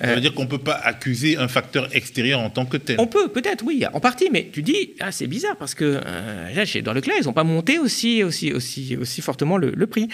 [0.00, 2.96] ça veut dire qu'on ne peut pas accuser un facteur extérieur en tant que tel.
[2.98, 6.54] On peut, peut-être, oui, en partie, mais tu dis, ah, c'est bizarre parce que euh,
[6.54, 10.08] là, chez Edouard Leclerc, ils n'ont pas monté aussi, aussi, aussi, aussi fortement le, prix.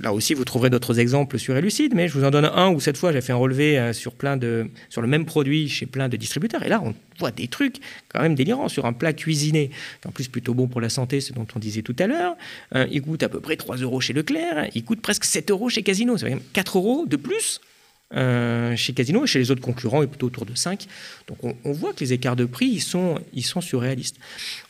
[0.00, 2.80] là aussi, vous trouverez d'autres exemples sur Elucide, mais je vous en donne un où
[2.80, 5.86] cette fois, j'ai fait un relevé euh, sur, plein de, sur le même produit chez
[5.86, 6.62] plein de distributeurs.
[6.64, 7.76] Et là, on voit des trucs
[8.08, 11.20] quand même délirants sur un plat cuisiné, qui en plus plutôt bon pour la santé,
[11.20, 12.36] ce dont on disait tout à l'heure.
[12.74, 15.68] Euh, il coûte à peu près 3 euros chez Leclerc, il coûte presque 7 euros
[15.68, 16.16] chez Casino.
[16.16, 17.60] C'est même 4 euros de plus
[18.14, 20.86] euh, chez Casino et chez les autres concurrents est plutôt autour de 5.
[21.26, 24.16] Donc on, voit que les écarts de prix, ils sont, ils sont surréalistes.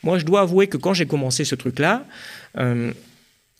[0.01, 2.05] Moi, je dois avouer que quand j'ai commencé ce truc-là,
[2.57, 2.91] euh,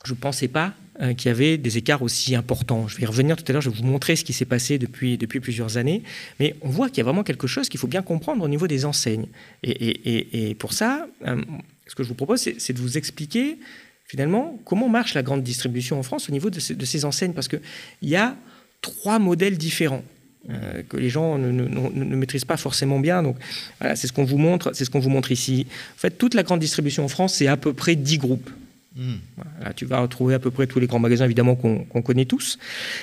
[0.04, 2.88] je ne pensais pas euh, qu'il y avait des écarts aussi importants.
[2.88, 4.80] Je vais y revenir tout à l'heure, je vais vous montrer ce qui s'est passé
[4.80, 6.02] depuis, depuis plusieurs années.
[6.40, 8.66] Mais on voit qu'il y a vraiment quelque chose qu'il faut bien comprendre au niveau
[8.66, 9.28] des enseignes.
[9.62, 13.60] Et, et, pour ça, ce que je vous propose, c'est de vous expliquer
[14.06, 17.34] finalement comment marche la grande distribution en France au niveau de ces, de ces enseignes.
[17.34, 17.62] Parce qu'il
[18.02, 18.36] y a
[18.82, 20.04] trois modèles différents.
[20.50, 23.22] Euh, que les gens ne, ne, maîtrisent pas forcément bien.
[23.22, 23.36] Donc
[23.82, 25.68] voilà, c'est ce qu'on vous montre, c'est ce qu'on vous montre ici.
[25.96, 28.50] En fait, toute la grande distribution en France, c'est à peu près 10 groupes.
[28.96, 29.16] Hmm.
[29.36, 32.60] Voilà, tu vas retrouver à peu près tous les grands magasins, évidemment, qu'on connaît tous.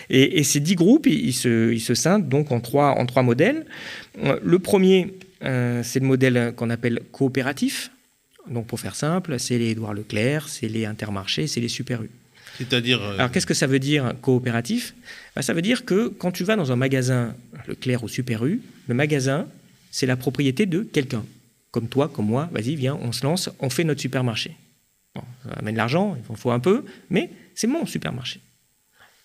[0.08, 3.66] Et, ces 10 groupes, ils, se, ils, se, scindent donc en trois, en trois modèles.
[4.42, 7.90] Le premier, euh, c'est le modèle qu'on appelle coopératif.
[8.48, 12.10] Donc, pour faire simple, c'est les Édouard Leclerc, c'est les Intermarchés, c'est les Super U.
[12.58, 13.02] C'est-à-dire.
[13.02, 14.94] Alors, qu'est-ce que ça veut dire coopératif?
[15.34, 17.34] Bah, ça veut dire que quand tu vas dans un magasin,
[17.66, 19.46] Leclerc ou Super U, le magasin,
[19.90, 21.24] c'est la propriété de quelqu'un.
[21.70, 24.56] Comme toi, comme moi, vas-y, viens, on se lance, on fait notre supermarché.
[25.14, 25.22] Ça
[25.56, 28.40] amène l'argent, il faut un peu, mais c'est mon supermarché.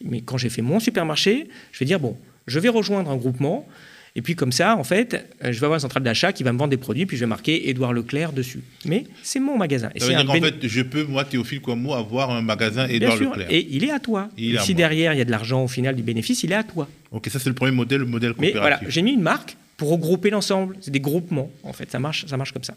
[0.04, 3.68] Mais quand j'ai fait mon supermarché, je vais dire, bon, je vais rejoindre un groupement.
[4.16, 6.52] Et puis comme ça, en fait, euh, je vais avoir une centrale d'achat qui va
[6.52, 8.62] me vendre des produits, puis je vais marquer Édouard Leclerc dessus.
[8.86, 9.90] Mais c'est mon magasin.
[9.96, 13.18] Et ça veut dire qu'en fait, je peux, moi, Théophile Kouamou, avoir un magasin Édouard
[13.18, 13.48] Leclerc.
[13.50, 14.30] Et il est à toi.
[14.38, 16.64] et si derrière, il y a de l'argent au final du bénéfice, il est à
[16.64, 16.88] toi.
[17.12, 18.56] Ok, ça c'est le premier modèle, le modèle coopératif.
[18.56, 20.76] Mais voilà, j'ai mis une marque pour regrouper l'ensemble.
[20.82, 21.90] C'est des groupements, en fait.
[21.90, 22.76] Ça marche, ça marche comme ça.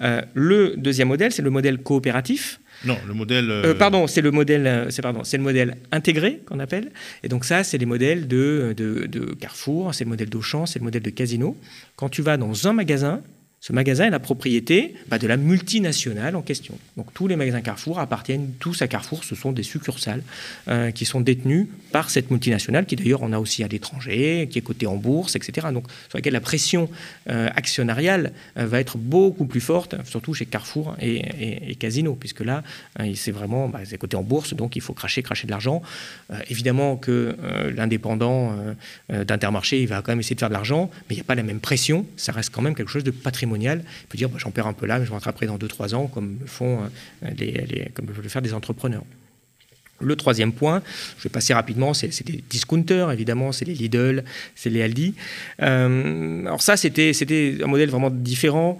[0.00, 2.60] Euh, le deuxième modèle, c'est le modèle coopératif.
[2.84, 3.50] Non, le modèle.
[3.50, 6.90] Euh, pardon, c'est le modèle, euh, c'est pardon, c'est le modèle intégré qu'on appelle.
[7.22, 10.78] Et donc ça, c'est les modèles de, de, de Carrefour, c'est le modèle d'Auchan, c'est
[10.78, 11.56] le modèle de Casino.
[11.96, 13.22] Quand tu vas dans un magasin,
[13.60, 16.78] ce magasin est la propriété bah, de la multinationale en question.
[16.96, 19.24] Donc tous les magasins Carrefour appartiennent tous à Carrefour.
[19.24, 20.22] Ce sont des succursales
[20.68, 24.58] euh, qui sont détenues par cette multinationale, qui d'ailleurs en a aussi à l'étranger, qui
[24.58, 25.68] est cotée en bourse, etc.
[25.72, 26.88] Donc sur laquelle la pression
[27.28, 32.62] euh, actionnariale euh, va être beaucoup plus forte, surtout chez Carrefour et, Casino, puisque là,
[33.14, 35.82] c'est vraiment bah, c'est coté en bourse, donc il faut cracher, cracher de l'argent.
[36.48, 37.36] évidemment que
[37.74, 38.56] l'indépendant
[39.08, 41.34] d'Intermarché, il va quand même essayer de faire de l'argent, mais il n'y a pas
[41.34, 42.04] la même pression.
[42.16, 44.72] Ça reste quand même quelque chose de patrimonial il peut dire bah, j'en perds un
[44.72, 46.80] peu là, mais je après dans 2-3 ans, comme font
[47.24, 49.04] euh, les, comme le faire des entrepreneurs.
[50.00, 50.82] Le troisième point,
[51.18, 55.14] je vais passer rapidement, c'est des discounters, évidemment, c'est les Lidl, c'est les Aldi.
[55.62, 57.12] Euh, alors ça, c'était
[57.62, 58.78] un modèle vraiment différent.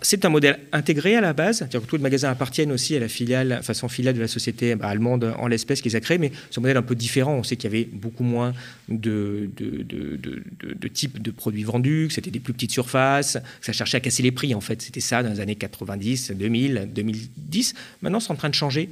[0.00, 3.00] C'est un modèle intégré à la base, c'est-à-dire que tous les magasins appartiennent aussi à
[3.00, 6.32] la filiale, façon filiale de la société bah, allemande en l'espèce qu'ils a créé, mais
[6.50, 7.34] c'est un modèle un peu différent.
[7.34, 8.54] On sait qu'il y avait beaucoup moins
[8.88, 13.98] de, de types de produits vendus, que c'était des plus petites surfaces, que ça cherchait
[13.98, 14.80] à casser les prix, en fait.
[14.80, 17.74] C'était ça dans les années 90, 2000, 2010.
[18.02, 18.88] Maintenant, c'est en train de changer.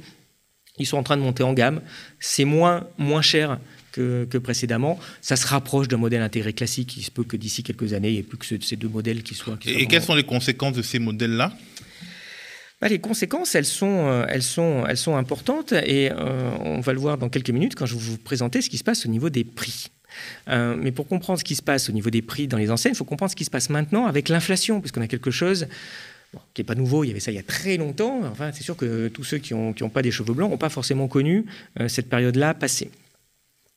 [0.77, 1.81] Ils sont en train de monter en gamme.
[2.19, 3.59] C'est moins, moins cher
[3.91, 4.99] que, précédemment.
[5.21, 6.97] Ça se rapproche d'un modèle intégré classique.
[6.97, 9.23] Il se peut que d'ici quelques années, il n'y ait plus que ces deux modèles
[9.23, 9.57] qui soient.
[9.65, 11.53] et, quelles sont les conséquences de ces modèles-là?
[12.81, 16.93] Bah, les conséquences, elles sont, euh, elles sont, elles sont importantes et euh, on va
[16.93, 19.09] le voir dans quelques minutes quand je vais vous présenter ce qui se passe au
[19.09, 19.87] niveau des prix.
[20.49, 22.93] Euh, mais pour comprendre ce qui se passe au niveau des prix dans les enseignes,
[22.93, 25.67] il faut comprendre ce qui se passe maintenant avec l'inflation, puisqu'on a quelque chose
[26.53, 28.21] qui n'est pas nouveau, il y avait ça il y a très longtemps.
[28.25, 30.57] Enfin, c'est sûr que tous ceux qui n'ont qui ont pas des cheveux blancs n'ont
[30.57, 31.45] pas forcément connu
[31.79, 32.89] euh, cette période-là passée.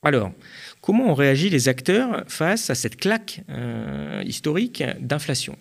[0.02, 0.32] Alors,
[0.80, 5.56] comment ont réagi les acteurs face à cette claque euh, historique d'inflation?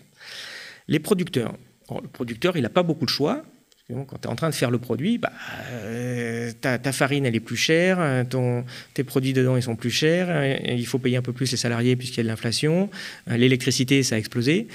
[0.86, 1.54] Les producteurs.
[1.90, 3.42] le producteur, il n'a pas beaucoup de choix.
[3.88, 5.32] Quand tu es en train de faire le produit, bah,
[5.70, 10.28] euh, ta, farine, elle est plus chère, ton, tes produits dedans, ils sont plus chers,
[10.62, 12.90] il faut payer un peu plus les salariés puisqu'il y a de l'inflation,
[13.26, 14.68] l'électricité, ça a explosé.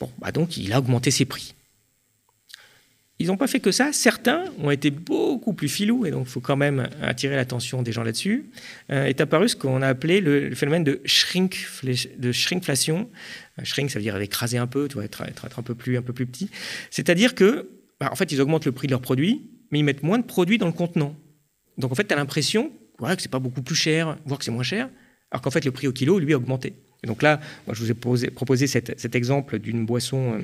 [0.00, 1.54] Bon, bah donc, il a augmenté ses prix.
[3.20, 3.92] Ils n'ont pas fait que ça.
[3.92, 7.92] Certains ont été beaucoup plus filous, et donc il faut quand même attirer l'attention des
[7.92, 8.50] gens là-dessus.
[8.90, 11.66] Euh, est apparu ce qu'on a appelé le, phénomène de, shrink,
[12.18, 13.08] de shrinkflation.
[13.60, 16.50] Euh, shrink, ça veut dire écraser un peu, être, un, peu plus, petit.
[16.90, 17.68] C'est-à-dire que,
[18.00, 20.24] bah, en fait, ils augmentent le prix de leurs produits, mais ils mettent moins de
[20.24, 21.14] produits dans le contenant.
[21.78, 24.50] Donc en fait, tu as l'impression que c'est pas beaucoup plus cher, voire que c'est
[24.50, 24.88] moins cher,
[25.30, 26.74] alors qu'en fait, le prix au kilo, lui, a augmenté.
[27.02, 30.42] Et donc là, moi, je vous ai proposé cet, cet exemple d'une boisson euh,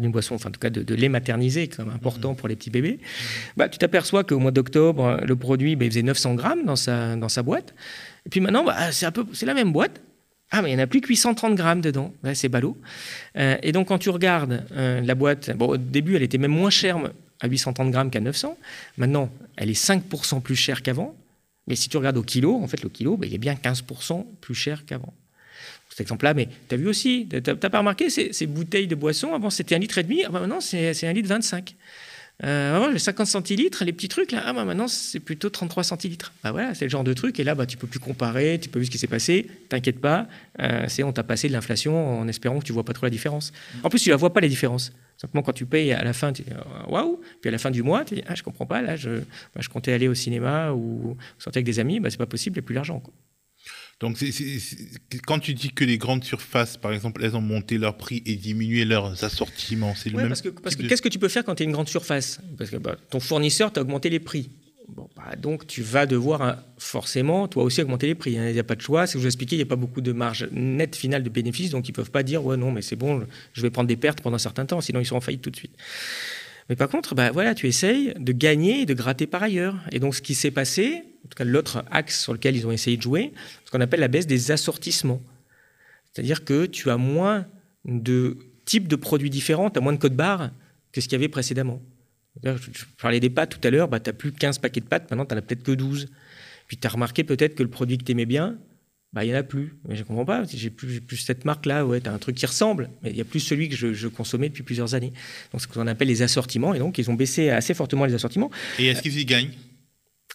[0.00, 2.36] d'une boisson, enfin en tout cas de, lait maternisé, quand même important mmh.
[2.36, 2.98] pour les petits bébés,
[3.56, 7.16] bah, tu t'aperçois qu'au mois d'octobre, le produit, bah, il faisait 900 grammes dans sa,
[7.16, 7.74] dans sa boîte.
[8.26, 10.00] Et puis maintenant, bah, c'est, un peu, c'est la même boîte.
[10.50, 12.12] Ah, mais il n'y en a plus que 830 grammes dedans.
[12.34, 12.76] c'est ballot.
[13.38, 16.50] Euh, et donc, quand tu regardes euh, la boîte, bon, au début, elle était même
[16.50, 16.98] moins chère
[17.40, 18.58] à 830 grammes qu'à 900.
[18.98, 21.16] Maintenant, elle est 5% plus chère qu'avant.
[21.66, 24.54] Mais si tu regardes au kilo, en fait, le kilo, il est bien 15% plus
[24.54, 25.14] cher qu'avant
[25.92, 29.34] cet exemple-là, mais tu as vu aussi, tu n'as pas remarqué ces, bouteilles de boisson,
[29.34, 31.76] avant c'était un litre et demi, ah bah maintenant c'est un litre 25.
[32.44, 36.32] Euh, avant, 50 centilitres, les petits trucs, là, ah bah maintenant c'est plutôt 33 centilitres.
[36.42, 38.70] Bah voilà, c'est le genre de truc, et là bah, tu peux plus comparer, tu
[38.70, 40.26] peux vu ce qui s'est passé, t'inquiète pas,
[40.60, 43.10] euh, c'est on t'a passé de l'inflation en espérant que tu vois pas trop la
[43.10, 43.52] différence.
[43.82, 44.92] En plus, tu la vois pas la différence.
[45.18, 46.50] Simplement, quand tu payes à la fin, tu dis
[46.88, 49.20] waouh, puis à la fin du mois, tu dis ah, je comprends pas, là, je,
[49.70, 52.64] comptais aller au cinéma ou sortir avec des amis, bah, c'est pas possible, il n'y
[52.64, 53.02] a plus l'argent.
[54.02, 54.18] Donc,
[55.28, 58.34] quand tu dis que les grandes surfaces, par exemple, elles ont monté leur prix et
[58.34, 60.28] diminué leurs assortiments, c'est le même.
[60.28, 62.40] Parce que, parce que qu'est-ce que tu peux faire quand tu es une grande surface?
[62.58, 64.50] Parce que bah, ton fournisseur t'a augmenté les prix.
[64.88, 68.36] Bon, bah, donc, tu vas devoir hein, forcément, toi aussi, augmenter les prix.
[68.36, 68.48] Hein.
[68.48, 69.06] Il n'y a pas de choix.
[69.06, 71.30] C'est que je vous expliqué, il n'y a pas beaucoup de marge nette finale de
[71.30, 73.86] bénéfices, donc ils ne peuvent pas dire, ouais, non, mais c'est bon, je vais prendre
[73.86, 75.76] des pertes pendant un certain temps, sinon ils seront en faillite tout de suite.
[76.68, 79.76] Mais par contre, bah, voilà, tu essayes de gagner et de gratter par ailleurs.
[79.90, 82.72] Et donc, ce qui s'est passé, en tout cas l'autre axe sur lequel ils ont
[82.72, 83.32] essayé de jouer,
[83.64, 85.20] ce qu'on appelle la baisse des assortissements.
[86.12, 87.46] C'est-à-dire que tu as moins
[87.84, 90.50] de types de produits différents, tu as moins de code barres
[90.92, 91.80] que ce qu'il y avait précédemment.
[92.44, 95.10] Je parlais des pâtes tout à l'heure, bah, tu n'as plus 15 paquets de pâtes,
[95.10, 96.08] maintenant tu n'en as peut-être que 12.
[96.66, 98.56] Puis tu as remarqué peut-être que le produit que tu aimais bien,
[99.12, 99.74] bah, il n'y en a plus.
[99.86, 100.44] Mais je ne comprends pas.
[100.44, 101.84] J'ai plus, plus cette marque-là.
[101.84, 104.08] Ouais, tu as un truc qui ressemble, mais il n'y a plus celui que je,
[104.08, 105.12] consommais depuis plusieurs années.
[105.52, 106.74] Donc, c'est ce qu'on appelle les assortiments.
[106.74, 108.50] Et donc, ils ont baissé assez fortement les assortiments.
[108.78, 109.50] Et est-ce qu'ils y gagnent?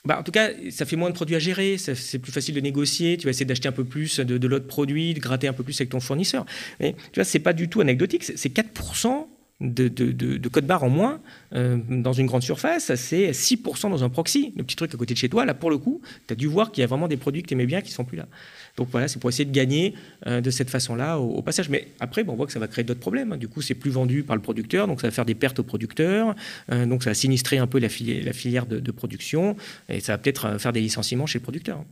[0.05, 2.61] Bah, en tout cas, ça fait moins de produits à gérer, c'est plus facile de
[2.61, 5.53] négocier, tu vas essayer d'acheter un peu plus de, de l'autre produit, de gratter un
[5.53, 6.45] peu plus avec ton fournisseur.
[6.79, 9.27] Mais tu vois, c'est pas du tout anecdotique, c'est 4%
[9.59, 11.19] de, de, code barre en moins
[11.53, 14.53] euh, dans une grande surface, c'est 6% dans un proxy.
[14.55, 16.45] Le petit truc à côté de chez toi, là, pour le coup, tu as dû
[16.45, 18.27] voir qu'il y a vraiment des produits que tu aimais bien qui sont plus là.
[18.75, 19.95] Donc voilà, c'est pour essayer de gagner
[20.27, 21.69] euh, de cette façon-là au, passage.
[21.69, 23.35] Mais après, bon, on voit que ça va créer d'autres problèmes.
[23.37, 25.63] Du coup, c'est plus vendu par le producteur, donc ça va faire des pertes au
[25.63, 26.35] producteur,
[26.71, 29.55] euh, donc ça va sinistrer un peu la, filière, la filière de, production,
[29.89, 31.83] et ça va peut-être faire des licenciements chez le producteur.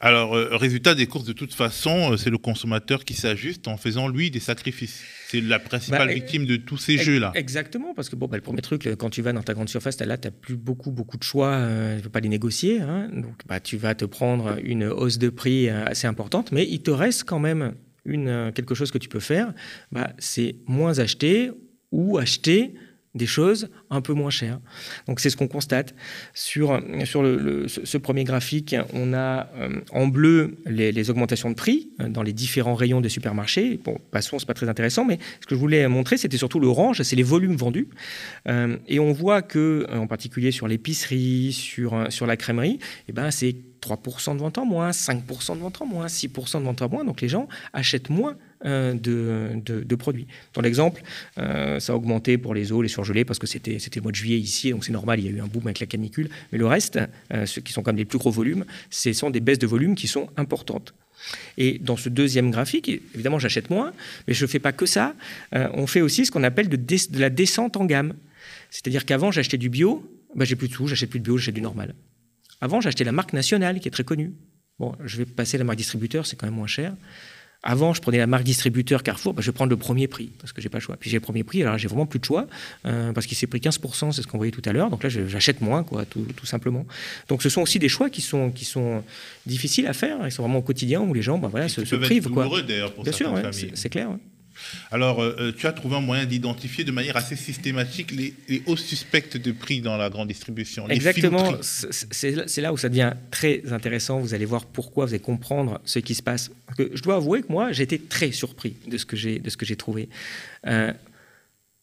[0.00, 4.30] Alors, résultat des courses, de toute façon, c'est le consommateur qui s'ajuste en faisant, lui,
[4.30, 5.02] des sacrifices.
[5.28, 7.03] C'est la principale bah, victime de tous ces
[7.34, 10.00] Exactement, parce que bon, bah, le premier truc, quand tu vas dans ta grande surface,
[10.00, 12.80] là, tu n'as plus beaucoup, beaucoup de choix, euh, tu ne peux pas les négocier.
[12.80, 13.08] Hein.
[13.12, 16.82] donc, bah, tu vas te prendre une hausse de prix euh, assez importante, mais il
[16.82, 19.52] te reste quand même une, euh, quelque chose que tu peux faire,
[19.92, 21.50] bah, c'est moins acheter
[21.90, 22.74] ou acheter
[23.14, 24.60] des choses un peu moins chères.
[25.06, 25.94] Donc c'est ce qu'on constate.
[26.34, 27.22] Sur, sur
[27.84, 32.32] ce premier graphique, on a euh, en bleu les, augmentations de prix euh, dans les
[32.32, 33.78] différents rayons des supermarchés.
[33.84, 37.02] Bon, passons, c'est pas très intéressant, mais ce que je voulais montrer, c'était surtout l'orange,
[37.02, 37.88] c'est les volumes vendus.
[38.48, 43.30] Euh, et on voit que, en particulier sur l'épicerie, sur, sur la crèmerie, eh ben,
[43.30, 46.88] c'est 3% de vente en moins, 5% de vente en moins, 6% de vente en
[46.88, 47.04] moins.
[47.04, 50.26] Donc les gens achètent moins euh, de, produits.
[50.54, 51.02] Dans l'exemple,
[51.38, 54.16] euh, ça a augmenté pour les eaux, les surgelés, parce que c'était le mois de
[54.16, 56.30] juillet ici, donc c'est normal, il y a eu un boom avec la canicule.
[56.50, 56.98] Mais le reste,
[57.32, 59.94] euh, ceux qui sont comme les plus gros volumes, ce sont des baisses de volume
[59.94, 60.94] qui sont importantes.
[61.58, 63.92] Et dans ce deuxième graphique, évidemment, j'achète moins,
[64.26, 65.14] mais je ne fais pas que ça.
[65.52, 68.14] on fait aussi ce qu'on appelle de, de, la descente en gamme.
[68.70, 71.54] C'est-à-dire qu'avant, j'achetais du bio, bah, j'ai plus de sous, j'achète plus de bio, j'achète
[71.54, 71.94] du normal.
[72.60, 74.32] Avant, j'achetais la marque nationale, qui est très connue.
[74.78, 76.94] Bon, je vais passer la marque distributeur, c'est quand même moins cher.
[77.66, 80.52] Avant, je prenais la marque distributeur Carrefour, bah, je vais prendre le premier prix, parce
[80.52, 80.96] que j'ai pas le choix.
[80.98, 82.46] Puis j'ai le premier prix, alors j'ai vraiment plus de choix,
[82.84, 84.90] euh, parce qu'il s'est pris 15%, c'est ce qu'on voyait tout à l'heure.
[84.90, 86.84] Donc là, j'achète moins, quoi, tout, simplement.
[87.28, 89.02] Donc ce sont aussi des choix qui sont, qui sont
[89.46, 91.96] difficiles à faire, ils sont vraiment au quotidien, où les gens bah, voilà, se, se
[91.96, 92.28] privent.
[92.28, 92.62] Quoi.
[92.62, 93.32] d'ailleurs, pour Bien sûr,
[93.74, 94.10] c'est clair.
[94.90, 98.34] Alors, euh, euh, tu as trouvé un moyen d'identifier de manière assez systématique les,
[98.66, 100.88] hauts suspects de prix dans la grande distribution.
[100.88, 104.18] Exactement, c'est là où ça devient très intéressant.
[104.20, 106.50] Vous allez voir pourquoi, vous allez comprendre ce qui se passe.
[106.78, 110.08] je dois avouer que moi, j'étais très surpris de ce que j'ai trouvé.
[110.66, 110.92] Euh,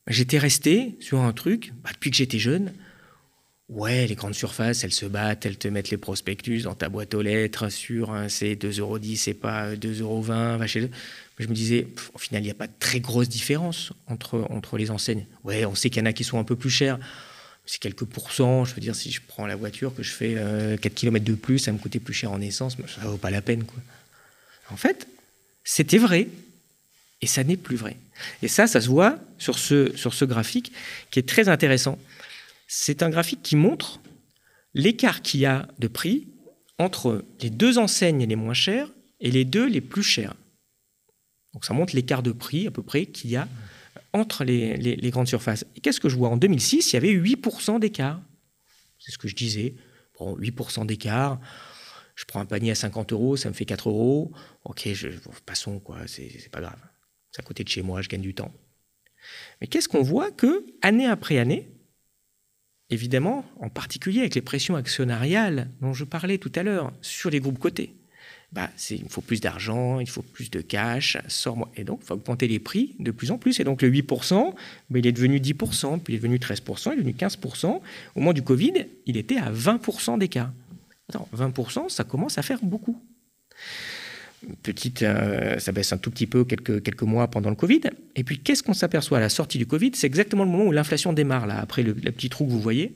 [0.08, 2.72] j'étais resté sur un truc, bah, depuis que j'étais jeune,
[3.72, 7.14] Ouais, les grandes surfaces, elles se battent, elles te mettent les prospectus dans ta boîte
[7.14, 10.90] aux lettres sur un c'est 2,10 euros, c'est pas 2,20 euros, va chez eux.
[11.42, 14.78] Je me disais, au final, il n'y a pas de très grosse différence entre, entre
[14.78, 15.26] les enseignes.
[15.44, 17.00] Ouais, on sait qu'il y en a qui sont un peu plus chers.
[17.66, 18.64] C'est quelques pourcents.
[18.64, 21.34] Je veux dire, si je prends la voiture, que je fais 4 euh, km de
[21.34, 23.64] plus, ça me coûtait plus cher en essence, ça vaut pas la peine.
[23.64, 23.80] Quoi.
[24.70, 25.08] En fait,
[25.64, 26.28] c'était vrai.
[27.24, 27.98] Et ça n'est plus vrai.
[28.44, 30.72] Et ça, ça se voit sur ce, sur ce graphique
[31.10, 31.98] qui est très intéressant.
[32.68, 34.00] C'est un graphique qui montre
[34.76, 36.28] l'écart qu'il y a de prix
[36.78, 40.36] entre les deux enseignes les moins chères et les deux les plus chères.
[41.54, 43.48] Donc ça montre l'écart de prix à peu près qu'il y a
[44.14, 45.66] entre les, grandes surfaces.
[45.76, 46.30] Et qu'est-ce que je vois?
[46.30, 48.22] En 2006, il y avait 8% d'écart.
[49.00, 49.76] C'est ce que je disais.
[50.18, 51.40] Bon, 8% d'écart.
[52.16, 54.32] Je prends un panier à 50 euros, ça me fait 4 euros.
[54.64, 54.88] Ok,
[55.46, 56.80] passons, quoi, c'est pas grave.
[57.32, 58.52] C'est à côté de chez moi, je gagne du temps.
[59.60, 61.70] Mais qu'est-ce qu'on voit que, année après année,
[62.90, 67.40] évidemment, en particulier avec les pressions actionnariales dont je parlais tout à l'heure sur les
[67.40, 67.96] groupes cotés.
[68.52, 71.72] Bah, il faut plus d'argent, il faut plus de cash, sors-moi.
[71.78, 73.62] Et donc, il faut augmenter les prix de plus en plus.
[73.62, 74.54] Et donc, le 8%,
[74.90, 77.68] bah, il est devenu 10%, puis il est devenu 13%, il est devenu 15%.
[77.68, 77.82] Au
[78.20, 78.74] moment du Covid,
[79.06, 80.52] il était à 20% d'écart.
[81.36, 83.02] 20%, ça commence à faire beaucoup.
[84.64, 87.82] Petite, euh, ça baisse un tout petit peu quelques, mois pendant le Covid.
[88.16, 89.92] Et puis, qu'est-ce qu'on s'aperçoit à la sortie du Covid?
[89.94, 92.94] C'est exactement le moment où l'inflation démarre, là, après le, petit trou que vous voyez.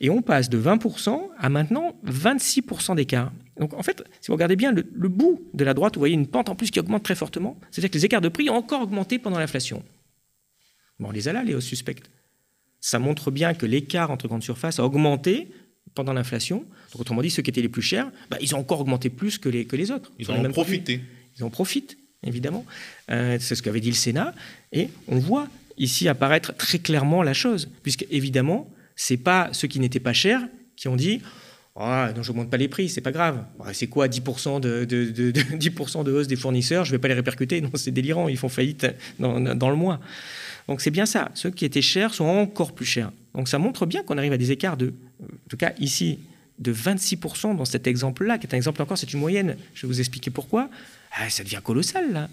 [0.00, 3.32] Et on passe de 20% à maintenant 26% d'écart.
[3.58, 6.26] Donc en fait, si vous regardez bien le, bout de la droite, vous voyez une
[6.26, 7.58] pente en plus qui augmente très fortement.
[7.70, 9.82] C'est-à-dire que les écarts de prix ont encore augmenté pendant l'inflation.
[10.98, 12.10] Bon, on les a là, les hausses suspectes.
[12.80, 15.50] Ça montre bien que l'écart entre grandes surfaces a augmenté
[15.94, 16.64] pendant l'inflation.
[16.92, 19.36] Donc autrement dit, ceux qui étaient les plus chers, bah, ils ont encore augmenté plus
[19.36, 20.10] que les, que les autres.
[20.18, 21.02] Ils, en ont profité.
[21.36, 22.64] Ils en profitent, évidemment.
[23.10, 24.34] Euh, c'est ce qu'avait dit le Sénat.
[24.72, 29.80] Et on voit ici apparaître très clairement la chose, puisque évidemment, c'est pas ceux qui
[29.80, 30.42] n'étaient pas chers
[30.76, 31.22] qui ont dit
[31.74, 33.42] ah, non, je n'augmente pas les prix, c'est pas grave.
[33.72, 35.70] C'est quoi 10% de, de, de, 10
[36.04, 37.62] de hausse des fournisseurs Je ne vais pas les répercuter.
[37.62, 38.86] Non, c'est délirant, ils font faillite
[39.18, 40.00] dans, dans le mois.
[40.68, 41.30] Donc c'est bien ça.
[41.34, 43.10] Ceux qui étaient chers sont encore plus chers.
[43.34, 46.18] Donc ça montre bien qu'on arrive à des écarts de, en tout cas ici,
[46.58, 49.56] de 26% dans cet exemple-là, qui est un exemple encore, c'est une moyenne.
[49.72, 50.68] Je vais vous expliquer pourquoi.
[51.16, 52.28] Ah, ça devient colossal, là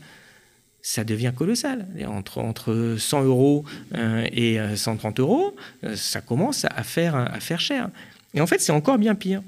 [0.88, 1.86] ça devient colossal.
[2.08, 7.41] Entre, entre 100 euros euh, et 130 euh, euros, euh, ça commence à faire, à
[7.41, 7.89] faire cher.
[8.34, 9.43] Et en fait, c'est encore bien pire.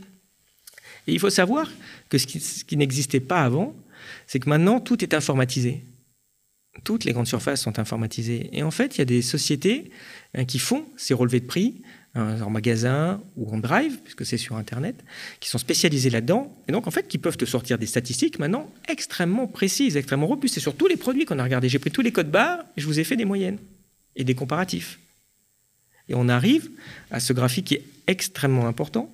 [1.07, 1.71] Et il faut savoir
[2.09, 3.73] que ce qui, n'existait pas avant,
[4.27, 5.85] c'est que maintenant, tout est informatisé.
[6.83, 8.49] Toutes les grandes surfaces sont informatisées.
[8.51, 9.91] Et en fait, il y a des sociétés
[10.45, 11.81] qui font ces relevés de prix
[12.19, 15.03] en magasin ou en drive, puisque c'est sur Internet,
[15.39, 18.69] qui sont spécialisées là-dedans, et donc en fait qui peuvent te sortir des statistiques maintenant
[18.87, 20.55] extrêmement précises, extrêmement robustes.
[20.55, 21.69] C'est sur tous les produits qu'on a regardés.
[21.69, 23.57] J'ai pris tous les codes barres et je vous ai fait des moyennes
[24.15, 24.99] et des comparatifs.
[26.07, 26.69] Et on arrive
[27.11, 29.13] à ce graphique qui est extrêmement important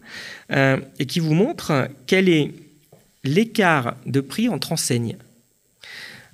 [0.52, 2.54] euh, et qui vous montre quel est
[3.24, 5.18] l'écart de prix entre enseignes.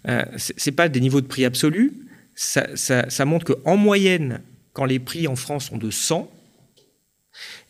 [0.07, 1.93] Euh, Ce n'est pas des niveaux de prix absolus,
[2.35, 4.41] ça, ça montre qu'en moyenne,
[4.73, 6.31] quand les prix en France sont de 100,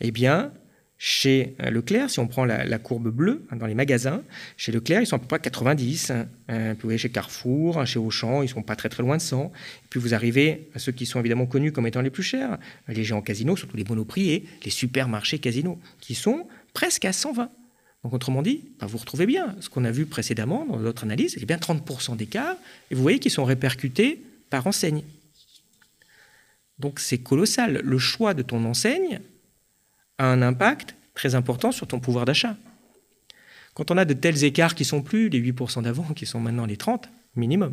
[0.00, 0.52] eh bien,
[1.04, 4.22] chez euh, Leclerc, si on prend la, courbe bleue hein, dans les magasins,
[4.56, 6.10] chez Leclerc, ils sont à peu près 90.
[6.10, 6.28] Hein.
[6.48, 9.22] Euh, vous voyez, chez Carrefour, hein, chez Auchan, ils sont pas très très loin de
[9.22, 9.46] 100.
[9.46, 12.56] Et puis vous arrivez à ceux qui sont évidemment connus comme étant les plus chers,
[12.86, 17.50] les géants casinos, surtout les monoprix les supermarchés casinos, qui sont presque à 120.
[18.04, 21.34] Donc autrement dit, bah, vous retrouvez bien ce qu'on a vu précédemment dans d'autres analyses,
[21.34, 22.54] il y a bien 30% d'écart,
[22.92, 25.02] et vous voyez qu'ils sont répercutés par enseigne.
[26.78, 27.80] Donc c'est colossal.
[27.82, 29.20] Le choix de ton enseigne
[30.18, 32.56] a un impact très important sur ton pouvoir d'achat.
[33.74, 36.66] Quand on a de tels écarts qui sont plus les 8% d'avant, qui sont maintenant
[36.66, 37.72] les 30 minimum,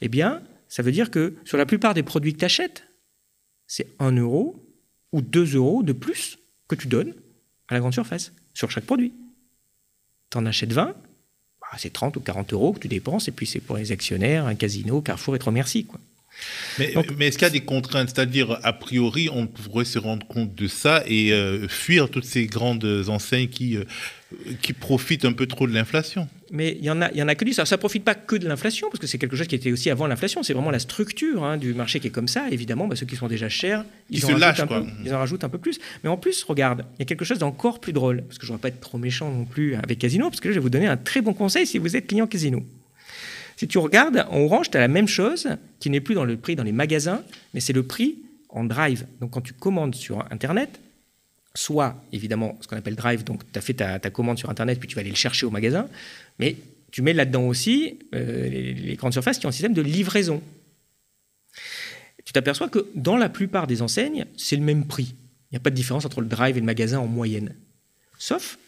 [0.00, 2.86] eh bien, ça veut dire que sur la plupart des produits que tu achètes,
[3.66, 4.62] c'est 1 euro
[5.12, 6.38] ou 2 euros de plus
[6.68, 7.14] que tu donnes
[7.68, 9.12] à la grande surface sur chaque produit.
[10.30, 10.94] Tu en achètes 20,
[11.60, 14.46] bah, c'est 30 ou 40 euros que tu dépenses, et puis c'est pour les actionnaires,
[14.46, 15.84] un casino, Carrefour et te remercie.
[15.84, 16.00] Quoi.
[16.78, 18.10] Mais, est-ce qu'il y a des contraintes?
[18.14, 22.46] C'est-à-dire, a priori, on pourrait se rendre compte de ça et euh, fuir toutes ces
[22.46, 23.84] grandes enseignes qui, euh,
[24.62, 27.28] qui profitent un peu trop de l'inflation mais il y en a, il y en
[27.28, 27.64] a que du ça.
[27.64, 30.06] Ça profite pas que de l'inflation, parce que c'est quelque chose qui était aussi avant
[30.06, 30.42] l'inflation.
[30.42, 32.46] C'est vraiment la structure hein, du marché qui est comme ça.
[32.50, 35.48] Évidemment, bah, ceux qui sont déjà chers, ils, en lâchent, peu, ils en rajoutent un
[35.48, 35.80] peu plus.
[36.04, 38.52] Mais en plus, regarde, il y a quelque chose d'encore plus drôle, parce que je
[38.52, 40.62] ne vais pas être trop méchant non plus avec Casino, parce que là, je vais
[40.62, 42.62] vous donner un très bon conseil si vous êtes client Casino.
[43.62, 45.48] Si tu regardes, en orange, tu as la même chose
[45.78, 47.22] qui n'est plus dans le prix dans les magasins,
[47.54, 49.06] mais c'est le prix en drive.
[49.20, 50.80] Donc quand tu commandes sur Internet,
[51.54, 54.88] soit évidemment ce qu'on appelle drive, donc tu as fait ta, commande sur Internet, puis
[54.88, 55.86] tu vas aller le chercher au magasin,
[56.40, 56.56] mais
[56.90, 60.42] tu mets là-dedans aussi euh, les, grandes surfaces qui ont un système de livraison.
[62.24, 65.14] Tu t'aperçois que dans la plupart des enseignes, c'est le même prix.
[65.14, 67.54] Il n'y a pas de différence entre le drive et le magasin en moyenne.
[68.18, 68.58] Sauf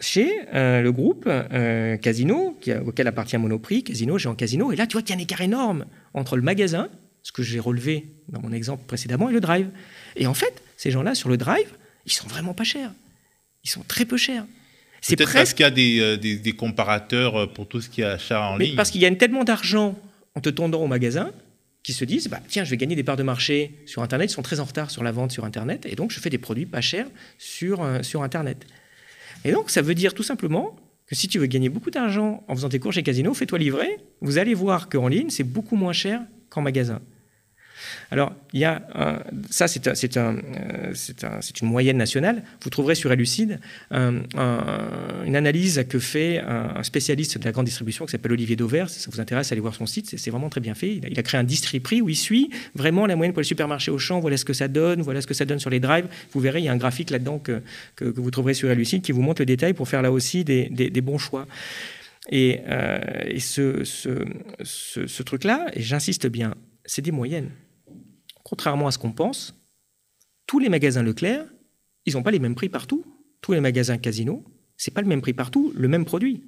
[0.00, 4.72] chez euh, le groupe euh, Casino, auquel appartient Monoprix, Casino, Géant Casino.
[4.72, 6.88] Et là, tu vois qu'il y a un écart énorme entre le magasin,
[7.22, 9.68] ce que j'ai relevé dans mon exemple précédemment, et le drive.
[10.16, 11.68] Et en fait, ces gens-là, sur le drive,
[12.06, 12.92] ils sont vraiment pas chers.
[13.64, 14.44] Ils sont très peu chers.
[15.00, 18.04] C'est peut-être parce qu'il y a des, euh, des, comparateurs pour tout ce qui est
[18.04, 18.74] achat en ligne.
[18.74, 19.96] Parce qu'il y a tellement d'argent
[20.34, 21.30] en te tendant au magasin
[21.84, 24.30] qui se disent bah, tiens, je vais gagner des parts de marché sur Internet.
[24.30, 25.86] Ils sont très en retard sur la vente sur Internet.
[25.86, 27.06] Et donc, je fais des produits pas chers
[27.38, 28.66] sur, sur Internet.
[29.44, 30.76] Et donc, ça veut dire tout simplement
[31.06, 33.98] que si tu veux gagner beaucoup d'argent en faisant tes cours chez Casino, fais-toi livrer.
[34.20, 36.20] Vous allez voir qu'en ligne, c'est beaucoup moins cher
[36.50, 37.00] qu'en magasin.
[38.10, 38.82] Alors, il y a
[39.50, 42.42] ça, euh, c'est une moyenne nationale.
[42.62, 48.12] Vous trouverez sur Elucide une analyse que fait un, spécialiste de la grande distribution qui
[48.12, 48.88] s'appelle Olivier Dauvert.
[48.88, 50.14] Si ça vous intéresse, allez voir son site.
[50.16, 50.96] C'est vraiment très bien fait.
[50.96, 53.90] Il a, créé un district prix où il suit vraiment la moyenne pour les supermarchés
[53.90, 54.20] au champ.
[54.20, 55.02] Voilà ce que ça donne.
[55.02, 56.06] Voilà ce que ça donne sur les drives.
[56.32, 57.60] Vous verrez, il y a un graphique là-dedans que,
[58.00, 61.18] vous trouverez sur Elucide qui vous montre le détail pour faire là aussi des, bons
[61.18, 61.46] choix.
[62.30, 62.98] Et, euh,
[63.38, 66.54] ce truc-là, et j'insiste bien,
[66.86, 67.50] c'est des moyennes
[68.48, 69.54] contrairement à ce qu'on pense,
[70.46, 71.44] tous les magasins Leclerc,
[72.06, 73.04] ils n'ont pas les mêmes prix partout.
[73.42, 74.44] Tous les magasins Casino,
[74.76, 76.42] c'est pas le même prix partout, le même produit.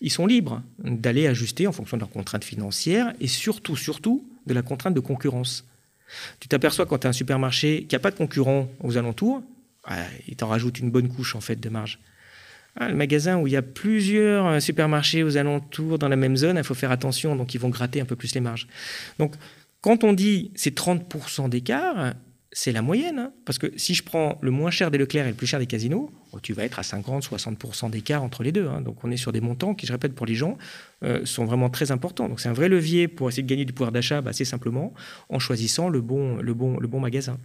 [0.00, 4.54] Ils sont libres d'aller ajuster en fonction de leurs contraintes financières et surtout, surtout, de
[4.54, 5.64] la contrainte de concurrence.
[6.40, 9.42] Tu t'aperçois quand tu as un supermarché qui n'a pas de concurrent aux alentours,
[9.84, 12.00] ah, il t'en rajoute une bonne couche en fait de marge.
[12.76, 16.56] Ah, le magasin où il y a plusieurs supermarchés aux alentours dans la même zone,
[16.56, 18.66] il faut faire attention, donc ils vont gratter un peu plus les marges.
[19.18, 19.36] Donc
[19.84, 22.14] quand on dit c'est 30% d'écart,
[22.52, 23.18] c'est la moyenne.
[23.18, 23.32] Hein.
[23.44, 25.66] parce que si je prends le moins cher des Leclerc et le plus cher des
[25.66, 28.66] casinos, oh, tu vas être à 50-60% d'écart entre les deux.
[28.66, 28.80] Hein.
[28.80, 30.56] donc on est sur des montants qui, je répète, pour les gens,
[31.04, 32.28] euh, sont vraiment très importants.
[32.28, 34.94] Donc c'est un vrai levier pour essayer de gagner du pouvoir d'achat, bah, c'est simplement
[35.28, 37.38] en choisissant le bon, le bon, le bon magasin.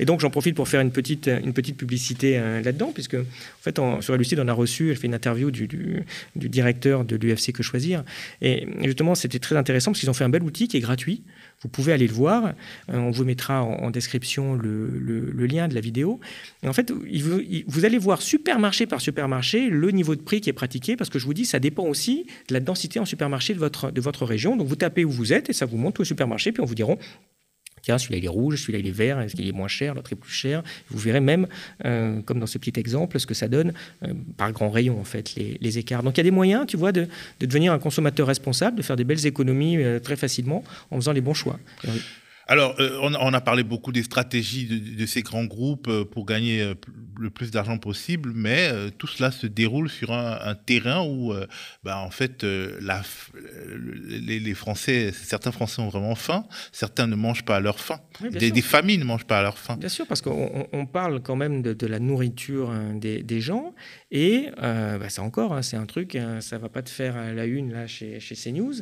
[0.00, 3.62] Et donc j'en profite pour faire une petite, une petite publicité euh, là-dedans, puisque en
[3.62, 7.52] fait, sur Lucide, on a reçu, elle fait une interview du, du, directeur de l'UFC
[7.52, 8.04] Que Choisir.
[8.42, 11.22] Et justement, c'était très intéressant parce qu'ils ont fait un bel outil qui est gratuit
[11.62, 12.46] vous pouvez aller le voir.
[12.92, 16.20] Euh, on vous mettra en, description le, lien de la vidéo.
[16.62, 20.54] Et en fait, vous, allez voir supermarché par supermarché le niveau de prix qui est
[20.54, 23.58] pratiqué, parce que je vous dis, ça dépend aussi de la densité en supermarché de
[23.58, 24.56] votre, de votre région.
[24.56, 26.74] Donc vous tapez où vous êtes et ça vous montre le supermarché, puis on vous
[26.74, 26.94] dira
[27.82, 30.12] Tiens, celui-là il est rouge, celui-là il est vert, est-ce qu'il est moins cher, l'autre
[30.12, 30.64] est plus cher?
[30.88, 31.46] Vous verrez même,
[31.84, 35.04] euh, comme dans ce petit exemple, ce que ça donne euh, par grand rayon en
[35.04, 36.02] fait les, écarts.
[36.02, 37.06] Donc il y a des moyens, tu vois, de,
[37.38, 41.34] devenir un consommateur responsable, de faire des belles économies très facilement en faisant les bons
[41.34, 41.60] choix.
[42.48, 46.62] Alors, euh, on, a parlé beaucoup des stratégies de, ces grands groupes euh, pour gagner
[46.62, 46.74] euh,
[47.18, 51.32] le plus d'argent possible, mais tout cela se déroule sur un, terrain où,
[51.82, 53.00] bah, en fait, la,
[53.72, 58.00] les, Français, certains Français ont vraiment faim, certains ne mangent pas à leur faim.
[58.20, 59.78] des, familles ne mangent pas à leur faim.
[59.78, 63.74] Bien sûr, parce qu'on parle quand même de, la nourriture hein, des, gens,
[64.10, 67.46] et bah, ça encore, hein, c'est un truc, hein, ça va pas te faire la
[67.46, 68.74] une là chez, chez CNews,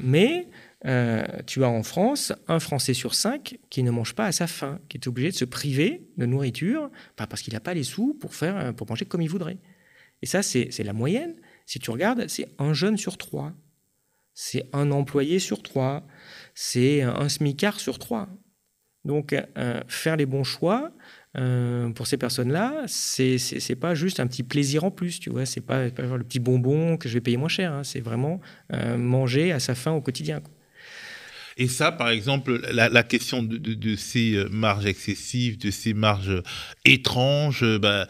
[0.00, 0.48] mais
[0.86, 4.46] euh, tu as en France un Français sur cinq qui ne mange pas à sa
[4.46, 8.14] faim, qui est obligé de se priver de nourriture parce qu'il n'a pas les sous
[8.14, 9.58] pour, faire, pour manger comme il voudrait.
[10.22, 11.34] Et ça, c'est la moyenne.
[11.66, 13.52] Si tu regardes, c'est un jeune sur trois.
[14.34, 16.06] C'est un employé sur trois.
[16.54, 18.28] C'est un smicard sur trois.
[19.04, 20.92] Donc, euh, faire les bons choix,
[21.36, 25.46] euh, pour ces personnes-là, c'est pas juste un petit plaisir en plus, tu vois.
[25.46, 27.72] C'est pas, pas le petit bonbon que je vais payer moins cher.
[27.72, 27.84] Hein.
[27.84, 28.40] C'est vraiment
[28.96, 30.42] manger à sa faim au quotidien.
[31.58, 36.42] Et ça, par exemple, la, question de, ces euh, marges excessives, de ces marges
[36.84, 38.06] étranges, euh, bah,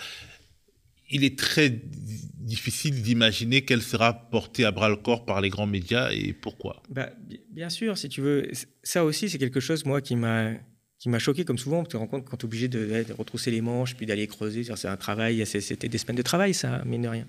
[1.10, 5.66] il est très difficile d'imaginer qu'elle sera portée à bras le corps par les grands
[5.66, 6.82] médias et pourquoi.
[6.90, 7.08] Bah,
[7.50, 8.50] bien sûr, si tu veux,
[8.82, 10.52] ça aussi c'est quelque chose moi qui m'a
[10.98, 13.52] qui m'a choqué comme souvent, tu te rends compte quand tu es obligé de, retrousser
[13.52, 17.02] les manches, puis d'aller creuser, c'est un travail, c'était des semaines de travail ça, mine
[17.02, 17.26] de rien.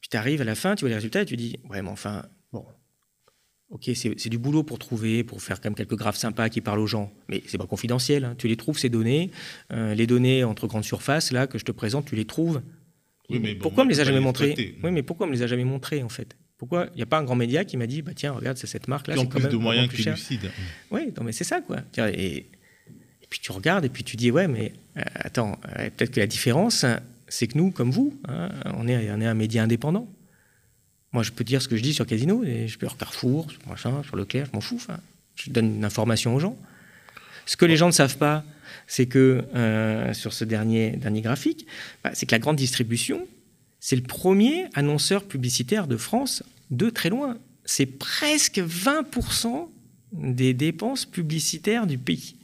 [0.00, 1.90] Puis tu arrives à la fin, tu vois les résultats et tu dis, ouais mais
[1.90, 2.64] enfin, bon,
[3.70, 6.78] Ok, c'est du boulot pour trouver, pour faire quand même quelques graphes sympas qui parlent
[6.78, 8.24] aux gens, mais c'est pas confidentiel.
[8.24, 8.34] Hein.
[8.38, 9.30] Tu les trouves ces données,
[9.74, 12.62] euh, les données entre grandes surfaces là que je te présente, tu les trouves.
[13.28, 15.42] Oui, mais pourquoi on me les a jamais montrées Oui, mais pourquoi on me les
[15.42, 16.34] a jamais montrées en fait?
[16.56, 16.86] Pourquoi?
[16.94, 18.88] Il n'y a pas un grand média qui m'a dit bah tiens regarde c'est cette
[18.88, 19.14] marque là.
[19.14, 20.50] Qui ont plus de moyens que lucide.
[20.90, 21.80] Oui, non mais c'est ça quoi.
[21.98, 22.46] Et,
[23.28, 26.26] puis tu regardes et puis tu dis ouais mais euh, attends euh, peut-être que la
[26.26, 26.86] différence
[27.28, 30.10] c'est que nous comme vous hein, on est on est un média indépendant.
[31.12, 33.50] Moi, je peux dire ce que je dis sur Casino, et je peux sur Carrefour,
[33.50, 34.80] sur machin, sur Leclerc, je m'en fous.
[35.36, 36.56] je donne une information aux gens.
[37.46, 38.44] Ce que les gens ne savent pas,
[38.86, 41.66] c'est que euh, sur ce dernier, dernier graphique,
[42.04, 43.26] bah, c'est que la grande distribution,
[43.80, 47.38] c'est le premier annonceur publicitaire de France de très loin.
[47.64, 49.68] C'est presque 20%
[50.12, 52.34] des dépenses publicitaires du pays.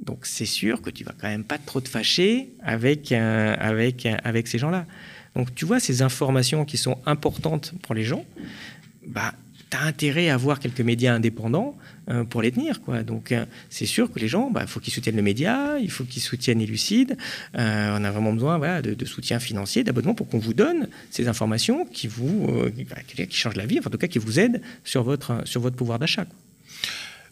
[0.00, 4.06] Donc c'est sûr que tu vas quand même pas trop te fâcher avec, euh, avec,
[4.06, 4.86] avec ces gens-là.
[5.34, 8.24] Donc tu vois, ces informations qui sont importantes pour les gens,
[9.06, 9.32] bah,
[9.70, 11.76] tu as intérêt à avoir quelques médias indépendants
[12.10, 12.82] euh, pour les tenir.
[12.82, 13.02] Quoi.
[13.02, 15.90] Donc euh, c'est sûr que les gens, il bah, faut qu'ils soutiennent le média, il
[15.90, 17.16] faut qu'ils soutiennent Elucide.
[17.56, 21.86] Euh, on a vraiment besoin de, soutien financier, d'abonnement pour qu'on vous donne ces informations
[21.86, 22.50] qui, vous,
[22.90, 25.76] bah, qui changent la vie, en tout cas qui vous aident sur votre, sur votre
[25.76, 26.26] pouvoir d'achat.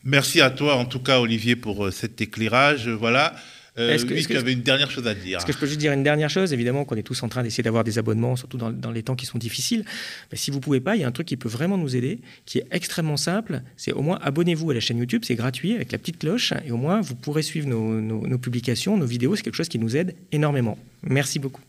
[0.02, 2.88] Merci à toi, en tout cas, Olivier, pour cet éclairage.
[2.88, 3.34] Voilà.
[3.80, 5.92] Euh, est-ce que, avais une dernière chose à dire Est-ce que je peux juste dire
[5.92, 6.52] une dernière chose?
[6.52, 9.26] Évidemment qu'on est tous en train d'essayer d'avoir des abonnements, surtout dans, les temps qui
[9.26, 9.84] sont difficiles.
[10.30, 11.96] Mais si vous ne pouvez pas, il y a un truc qui peut vraiment nous
[11.96, 13.62] aider, qui est extrêmement simple.
[13.76, 16.70] C'est au moins abonnez-vous à la chaîne YouTube, c'est gratuit avec la petite cloche, et
[16.70, 19.36] au moins vous pourrez suivre nos publications, nos vidéos.
[19.36, 20.78] C'est quelque chose qui nous aide énormément.
[21.02, 21.62] Merci beaucoup.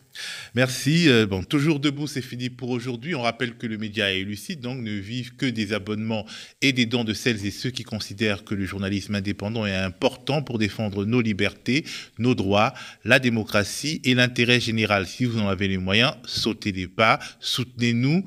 [0.55, 1.09] Merci.
[1.09, 3.15] Euh, bon, toujours debout, c'est fini pour aujourd'hui.
[3.15, 6.25] On rappelle que le média est lucide, donc ne vivent que des abonnements
[6.61, 10.41] et des dons de celles et ceux qui considèrent que le journalisme indépendant est important
[10.41, 11.85] pour défendre nos libertés,
[12.19, 12.73] nos droits,
[13.05, 15.07] la démocratie et l'intérêt général.
[15.07, 18.25] Si vous en avez les moyens, sautez les pas, soutenez-nous,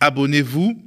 [0.00, 0.82] abonnez-vous.